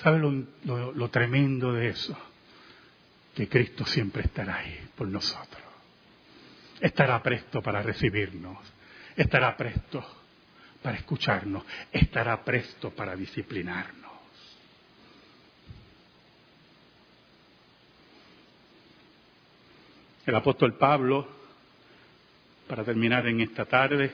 ¿Sabe 0.01 0.19
lo, 0.19 0.93
lo 0.93 1.10
tremendo 1.10 1.73
de 1.73 1.89
eso? 1.89 2.17
Que 3.36 3.47
Cristo 3.47 3.86
siempre 3.86 4.23
estará 4.23 4.58
ahí 4.58 4.79
por 4.95 5.08
nosotros. 5.08 5.63
Estará 6.82 7.21
presto 7.23 7.62
para 7.62 7.82
recibirnos. 7.82 8.58
Estará 9.15 9.55
presto 9.55 10.05
para 10.82 10.97
escucharnos. 10.97 11.63
Estará 11.91 12.43
presto 12.43 12.91
para 12.91 13.15
disciplinarnos. 13.15 14.09
El 20.29 20.35
apóstol 20.35 20.75
Pablo, 20.75 21.27
para 22.67 22.83
terminar 22.83 23.25
en 23.25 23.41
esta 23.41 23.65
tarde, 23.65 24.13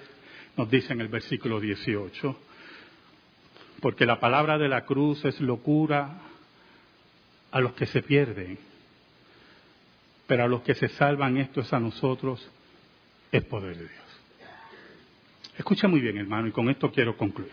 nos 0.55 0.69
dice 0.69 0.93
en 0.93 1.01
el 1.01 1.09
versículo 1.09 1.59
18, 1.59 2.39
porque 3.81 4.05
la 4.05 4.17
palabra 4.17 4.57
de 4.57 4.69
la 4.69 4.85
cruz 4.85 5.25
es 5.25 5.41
locura 5.41 6.21
a 7.51 7.59
los 7.59 7.73
que 7.73 7.85
se 7.85 8.01
pierden, 8.01 8.57
pero 10.25 10.45
a 10.45 10.47
los 10.47 10.61
que 10.61 10.73
se 10.73 10.87
salvan 10.87 11.35
esto 11.35 11.59
es 11.59 11.73
a 11.73 11.81
nosotros, 11.81 12.49
es 13.29 13.43
poder 13.43 13.75
de 13.75 13.89
Dios. 13.89 14.21
Escucha 15.57 15.89
muy 15.89 15.99
bien, 15.99 16.17
hermano, 16.17 16.47
y 16.47 16.51
con 16.53 16.69
esto 16.69 16.93
quiero 16.93 17.17
concluir. 17.17 17.51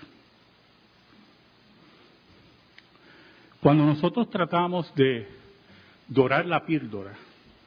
Cuando 3.61 3.85
nosotros 3.85 4.31
tratamos 4.31 4.94
de 4.94 5.27
dorar 6.07 6.46
la 6.46 6.64
píldora, 6.64 7.16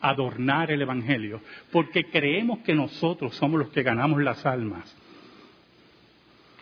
adornar 0.10 0.72
el 0.72 0.82
Evangelio, 0.82 1.42
porque 1.72 2.06
creemos 2.06 2.60
que 2.60 2.74
nosotros 2.74 3.36
somos 3.36 3.60
los 3.60 3.70
que 3.70 3.84
ganamos 3.84 4.22
las 4.22 4.46
almas. 4.46 4.96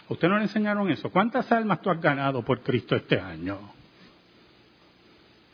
usted 0.08 0.28
no 0.28 0.38
le 0.38 0.44
enseñaron 0.44 0.90
eso? 0.92 1.10
¿Cuántas 1.10 1.52
almas 1.52 1.82
tú 1.82 1.90
has 1.90 2.00
ganado 2.00 2.44
por 2.44 2.62
Cristo 2.62 2.96
este 2.96 3.20
año? 3.20 3.60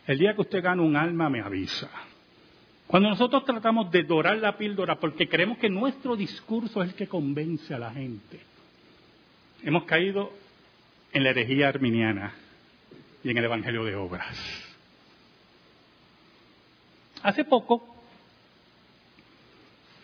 El 0.06 0.18
día 0.18 0.34
que 0.34 0.42
usted 0.42 0.64
gana 0.64 0.82
un 0.82 0.96
alma 0.96 1.30
me 1.30 1.42
avisa. 1.42 1.90
Cuando 2.88 3.10
nosotros 3.10 3.46
tratamos 3.46 3.92
de 3.92 4.04
dorar 4.04 4.38
la 4.38 4.58
píldora 4.58 4.96
porque 4.96 5.30
creemos 5.30 5.60
que 5.60 5.70
nuestro 5.70 6.16
discurso 6.16 6.82
es 6.82 6.90
el 6.90 6.96
que 6.96 7.08
convence 7.08 7.74
a 7.74 7.80
la 7.80 7.92
gente, 7.92 8.40
hemos 9.64 9.84
caído 9.84 10.32
en 11.14 11.24
la 11.24 11.30
herejía 11.30 11.70
arminiana 11.70 12.34
y 13.24 13.30
en 13.30 13.38
el 13.38 13.46
Evangelio 13.46 13.84
de 13.84 13.96
obras. 13.96 14.69
Hace 17.24 17.44
poco, 17.44 17.96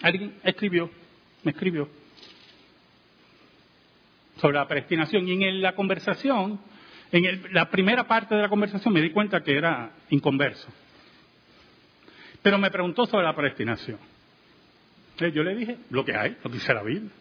alguien 0.02 0.36
escribió, 0.44 0.90
me 1.44 1.52
escribió, 1.52 1.90
sobre 4.38 4.58
la 4.58 4.68
predestinación 4.68 5.28
y 5.28 5.44
en 5.44 5.62
la 5.62 5.76
conversación, 5.76 6.60
en 7.12 7.54
la 7.54 7.70
primera 7.70 8.06
parte 8.08 8.36
de 8.36 8.42
la 8.42 8.50
conversación 8.50 8.94
me 8.94 9.02
di 9.02 9.12
cuenta 9.12 9.42
que 9.42 9.58
era 9.58 9.92
inconverso. 10.10 10.68
Pero 12.42 12.58
me 12.58 12.70
preguntó 12.70 13.06
sobre 13.06 13.26
la 13.26 13.36
predestinación. 13.36 13.98
Yo 15.18 15.44
le 15.44 15.56
dije 15.56 15.78
lo 15.90 16.04
que 16.04 16.16
hay, 16.16 16.38
lo 16.44 16.50
que 16.50 16.58
dice 16.58 16.74
la 16.74 16.84
Biblia. 16.84 17.12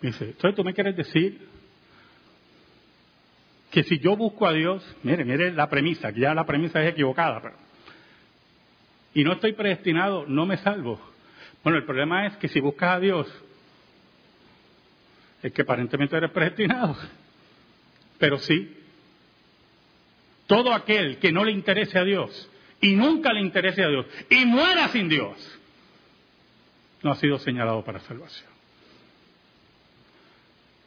Me 0.00 0.10
dice, 0.10 0.24
entonces 0.24 0.56
tú 0.56 0.64
me 0.64 0.74
quieres 0.74 0.96
decir 0.96 1.48
que 3.70 3.84
si 3.84 3.98
yo 4.00 4.16
busco 4.16 4.46
a 4.46 4.52
Dios, 4.52 4.84
mire, 5.02 5.24
mire 5.24 5.52
la 5.52 5.68
premisa, 5.68 6.12
que 6.12 6.20
ya 6.20 6.34
la 6.34 6.44
premisa 6.44 6.82
es 6.82 6.90
equivocada, 6.90 7.40
pero 7.40 7.63
y 9.14 9.24
no 9.24 9.32
estoy 9.34 9.52
predestinado, 9.52 10.26
no 10.26 10.44
me 10.44 10.56
salvo. 10.58 11.00
Bueno, 11.62 11.78
el 11.78 11.84
problema 11.84 12.26
es 12.26 12.36
que 12.36 12.48
si 12.48 12.60
buscas 12.60 12.96
a 12.96 13.00
Dios, 13.00 13.26
es 15.42 15.52
que 15.52 15.62
aparentemente 15.62 16.16
eres 16.16 16.30
predestinado. 16.30 16.96
Pero 18.18 18.38
sí, 18.38 18.76
todo 20.46 20.72
aquel 20.72 21.18
que 21.18 21.32
no 21.32 21.44
le 21.44 21.52
interese 21.52 21.98
a 21.98 22.04
Dios 22.04 22.50
y 22.80 22.94
nunca 22.94 23.32
le 23.32 23.40
interese 23.40 23.82
a 23.82 23.88
Dios 23.88 24.06
y 24.28 24.44
muera 24.44 24.88
sin 24.88 25.08
Dios, 25.08 25.60
no 27.02 27.12
ha 27.12 27.16
sido 27.16 27.38
señalado 27.38 27.84
para 27.84 28.00
salvación. 28.00 28.50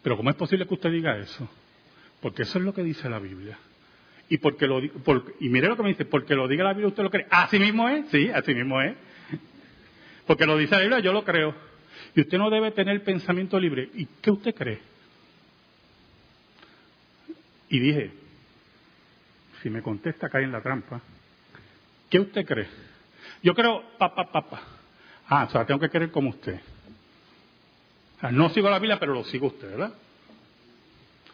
Pero 0.03 0.17
¿cómo 0.17 0.29
es 0.29 0.35
posible 0.35 0.67
que 0.67 0.73
usted 0.73 0.91
diga 0.91 1.17
eso? 1.17 1.49
Porque 2.21 2.43
eso 2.43 2.59
es 2.59 2.65
lo 2.65 2.73
que 2.73 2.83
dice 2.83 3.09
la 3.09 3.19
Biblia. 3.19 3.57
Y 4.29 4.37
porque 4.39 4.67
lo 4.67 4.81
y 4.83 5.49
mire 5.49 5.67
lo 5.67 5.77
que 5.77 5.83
me 5.83 5.89
dice, 5.89 6.05
porque 6.05 6.35
lo 6.35 6.47
diga 6.47 6.63
la 6.63 6.73
Biblia 6.73 6.89
usted 6.89 7.03
lo 7.03 7.09
cree. 7.09 7.27
Así 7.29 7.59
mismo 7.59 7.87
es, 7.87 8.07
sí, 8.09 8.29
así 8.29 8.53
mismo 8.53 8.81
es. 8.81 8.95
Porque 10.25 10.45
lo 10.45 10.57
dice 10.57 10.75
la 10.75 10.81
Biblia, 10.81 10.99
yo 10.99 11.13
lo 11.13 11.23
creo. 11.23 11.55
Y 12.13 12.21
usted 12.21 12.37
no 12.37 12.49
debe 12.49 12.71
tener 12.71 13.01
pensamiento 13.03 13.59
libre. 13.59 13.89
¿Y 13.93 14.05
qué 14.21 14.31
usted 14.31 14.53
cree? 14.53 14.79
Y 17.69 17.79
dije, 17.79 18.11
si 19.61 19.69
me 19.69 19.81
contesta 19.81 20.29
cae 20.29 20.43
en 20.43 20.51
la 20.51 20.61
trampa. 20.61 21.01
¿Qué 22.09 22.19
usted 22.19 22.45
cree? 22.45 22.67
Yo 23.43 23.53
creo, 23.53 23.83
papá, 23.97 24.31
papá. 24.31 24.61
Ah, 25.27 25.45
o 25.47 25.51
sea, 25.51 25.65
tengo 25.65 25.79
que 25.79 25.89
creer 25.89 26.11
como 26.11 26.29
usted. 26.29 26.59
O 28.17 28.19
sea, 28.19 28.31
no 28.31 28.49
sigo 28.49 28.69
la 28.69 28.79
Biblia, 28.79 28.99
pero 28.99 29.13
lo 29.13 29.23
sigo 29.25 29.47
usted, 29.47 29.69
¿verdad? 29.69 29.93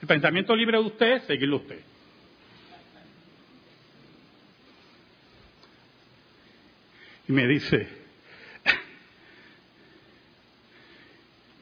El 0.02 0.08
pensamiento 0.08 0.56
libre 0.56 0.78
de 0.80 0.84
usted 0.84 1.12
es 1.14 1.24
seguirlo 1.24 1.58
usted. 1.58 1.80
Y 7.28 7.32
me 7.32 7.48
dice, 7.48 7.88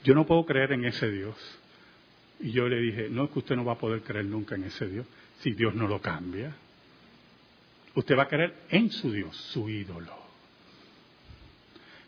yo 0.03 0.15
no 0.15 0.25
puedo 0.25 0.45
creer 0.45 0.73
en 0.73 0.85
ese 0.85 1.11
Dios. 1.11 1.35
Y 2.39 2.51
yo 2.51 2.67
le 2.67 2.79
dije, 2.79 3.09
no 3.09 3.25
es 3.25 3.31
que 3.31 3.39
usted 3.39 3.55
no 3.55 3.65
va 3.65 3.73
a 3.73 3.77
poder 3.77 4.01
creer 4.01 4.25
nunca 4.25 4.55
en 4.55 4.63
ese 4.63 4.87
Dios 4.87 5.05
si 5.41 5.51
Dios 5.51 5.75
no 5.75 5.87
lo 5.87 6.01
cambia. 6.01 6.55
Usted 7.93 8.17
va 8.17 8.23
a 8.23 8.27
creer 8.27 8.55
en 8.69 8.89
su 8.89 9.11
Dios, 9.11 9.35
su 9.35 9.69
ídolo. 9.69 10.15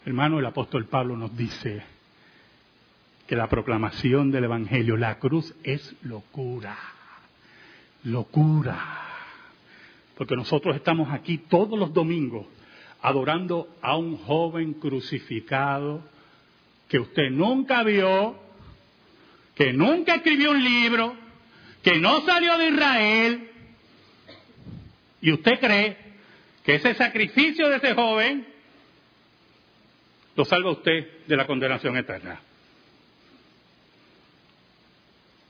Hermano, 0.05 0.39
el 0.39 0.45
apóstol 0.45 0.85
Pablo 0.85 1.15
nos 1.15 1.35
dice 1.35 1.83
que 3.27 3.35
la 3.35 3.47
proclamación 3.47 4.31
del 4.31 4.45
Evangelio, 4.45 4.97
la 4.97 5.19
cruz, 5.19 5.53
es 5.63 5.95
locura. 6.03 6.77
Locura. 8.03 9.01
Porque 10.17 10.35
nosotros 10.35 10.75
estamos 10.75 11.11
aquí 11.11 11.37
todos 11.37 11.77
los 11.77 11.93
domingos 11.93 12.45
adorando 13.03 13.67
a 13.81 13.97
un 13.97 14.17
joven 14.17 14.75
crucificado 14.75 16.01
que 16.87 16.99
usted 16.99 17.29
nunca 17.31 17.83
vio, 17.83 18.39
que 19.55 19.73
nunca 19.73 20.15
escribió 20.15 20.51
un 20.51 20.63
libro, 20.63 21.13
que 21.83 21.99
no 21.99 22.21
salió 22.21 22.57
de 22.57 22.69
Israel, 22.69 23.51
y 25.19 25.31
usted 25.33 25.59
cree 25.59 25.97
que 26.63 26.75
ese 26.75 26.95
sacrificio 26.95 27.67
de 27.67 27.75
ese 27.75 27.93
joven 27.93 28.47
lo 30.35 30.45
salva 30.45 30.71
usted 30.71 31.25
de 31.27 31.35
la 31.35 31.45
condenación 31.45 31.97
eterna. 31.97 32.39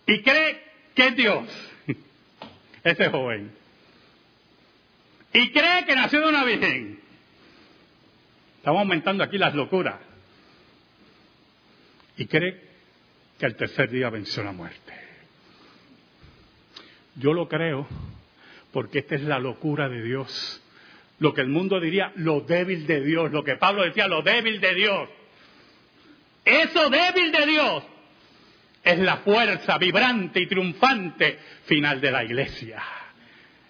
Y 0.07 0.23
cree 0.23 0.59
que 0.95 1.07
es 1.07 1.15
Dios, 1.15 1.47
ese 2.83 3.09
joven. 3.09 3.51
Y 5.33 5.51
cree 5.51 5.85
que 5.85 5.95
nació 5.95 6.21
de 6.21 6.29
una 6.29 6.43
virgen. 6.45 7.02
Estamos 8.63 8.79
aumentando 8.79 9.25
aquí 9.25 9.37
las 9.37 9.53
locuras. 9.53 9.99
Y 12.15 12.27
cree 12.27 12.61
que 13.37 13.45
al 13.45 13.57
tercer 13.57 13.89
día 13.89 14.09
venció 14.09 14.41
la 14.41 14.53
muerte. 14.53 14.93
Yo 17.15 17.33
lo 17.33 17.49
creo 17.49 17.85
porque 18.71 18.99
esta 18.99 19.15
es 19.15 19.23
la 19.23 19.37
locura 19.37 19.89
de 19.89 20.01
Dios. 20.01 20.63
Lo 21.19 21.33
que 21.33 21.41
el 21.41 21.49
mundo 21.49 21.81
diría, 21.81 22.13
lo 22.15 22.39
débil 22.39 22.87
de 22.87 23.01
Dios, 23.01 23.33
lo 23.33 23.43
que 23.43 23.57
Pablo 23.57 23.83
decía, 23.83 24.07
lo 24.07 24.21
débil 24.21 24.61
de 24.61 24.75
Dios. 24.75 25.09
Eso 26.45 26.89
débil 26.89 27.33
de 27.33 27.45
Dios 27.45 27.83
es 28.81 28.97
la 28.99 29.17
fuerza 29.17 29.77
vibrante 29.77 30.39
y 30.39 30.47
triunfante 30.47 31.37
final 31.65 31.99
de 31.99 32.11
la 32.11 32.23
iglesia. 32.23 32.81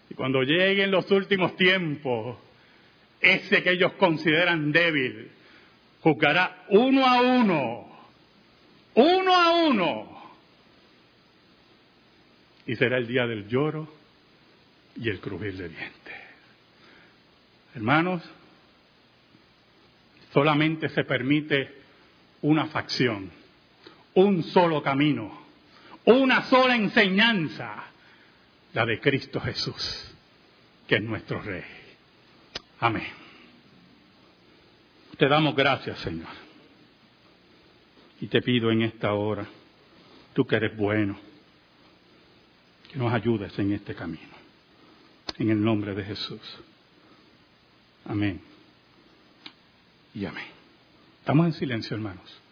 Y 0.08 0.14
cuando 0.14 0.44
lleguen 0.44 0.92
los 0.92 1.10
últimos 1.10 1.56
tiempos, 1.56 2.38
ese 3.24 3.64
que 3.64 3.72
ellos 3.72 3.94
consideran 3.94 4.72
débil, 4.72 5.32
juzgará 6.02 6.66
uno 6.70 7.08
a 7.08 7.22
uno, 7.22 7.88
uno 8.96 9.36
a 9.36 9.66
uno. 9.66 10.14
Y 12.68 12.76
será 12.76 12.98
el 12.98 13.08
día 13.08 13.26
del 13.26 13.48
lloro 13.48 13.92
y 14.96 15.10
el 15.10 15.20
crujir 15.20 15.58
de 15.58 15.70
dientes. 15.70 16.14
Hermanos, 17.76 18.22
solamente 20.32 20.90
se 20.90 21.04
permite 21.06 21.82
una 22.42 22.68
facción, 22.68 23.32
un 24.14 24.44
solo 24.44 24.84
camino, 24.84 25.46
una 26.06 26.44
sola 26.44 26.76
enseñanza, 26.76 27.86
la 28.74 28.86
de 28.86 29.00
Cristo 29.00 29.40
Jesús, 29.40 30.14
que 30.88 30.96
es 30.96 31.02
nuestro 31.02 31.42
Rey. 31.42 31.83
Amén. 32.84 33.08
Te 35.18 35.30
damos 35.30 35.56
gracias, 35.56 36.00
Señor. 36.00 36.28
Y 38.20 38.28
te 38.28 38.42
pido 38.42 38.72
en 38.72 38.82
esta 38.82 39.14
hora, 39.14 39.46
tú 40.34 40.46
que 40.46 40.58
eres 40.58 40.76
bueno, 40.76 41.18
que 42.92 43.00
nos 43.00 43.14
ayudes 43.14 43.58
en 43.58 43.72
este 43.72 43.96
camino 43.96 44.34
en 45.38 45.50
el 45.50 45.64
nombre 45.64 45.96
de 45.96 46.04
Jesús. 46.04 46.42
Amén. 48.04 48.42
Y 50.14 50.26
amén. 50.26 50.48
Estamos 51.20 51.46
en 51.46 51.54
silencio, 51.54 51.96
hermanos. 51.96 52.43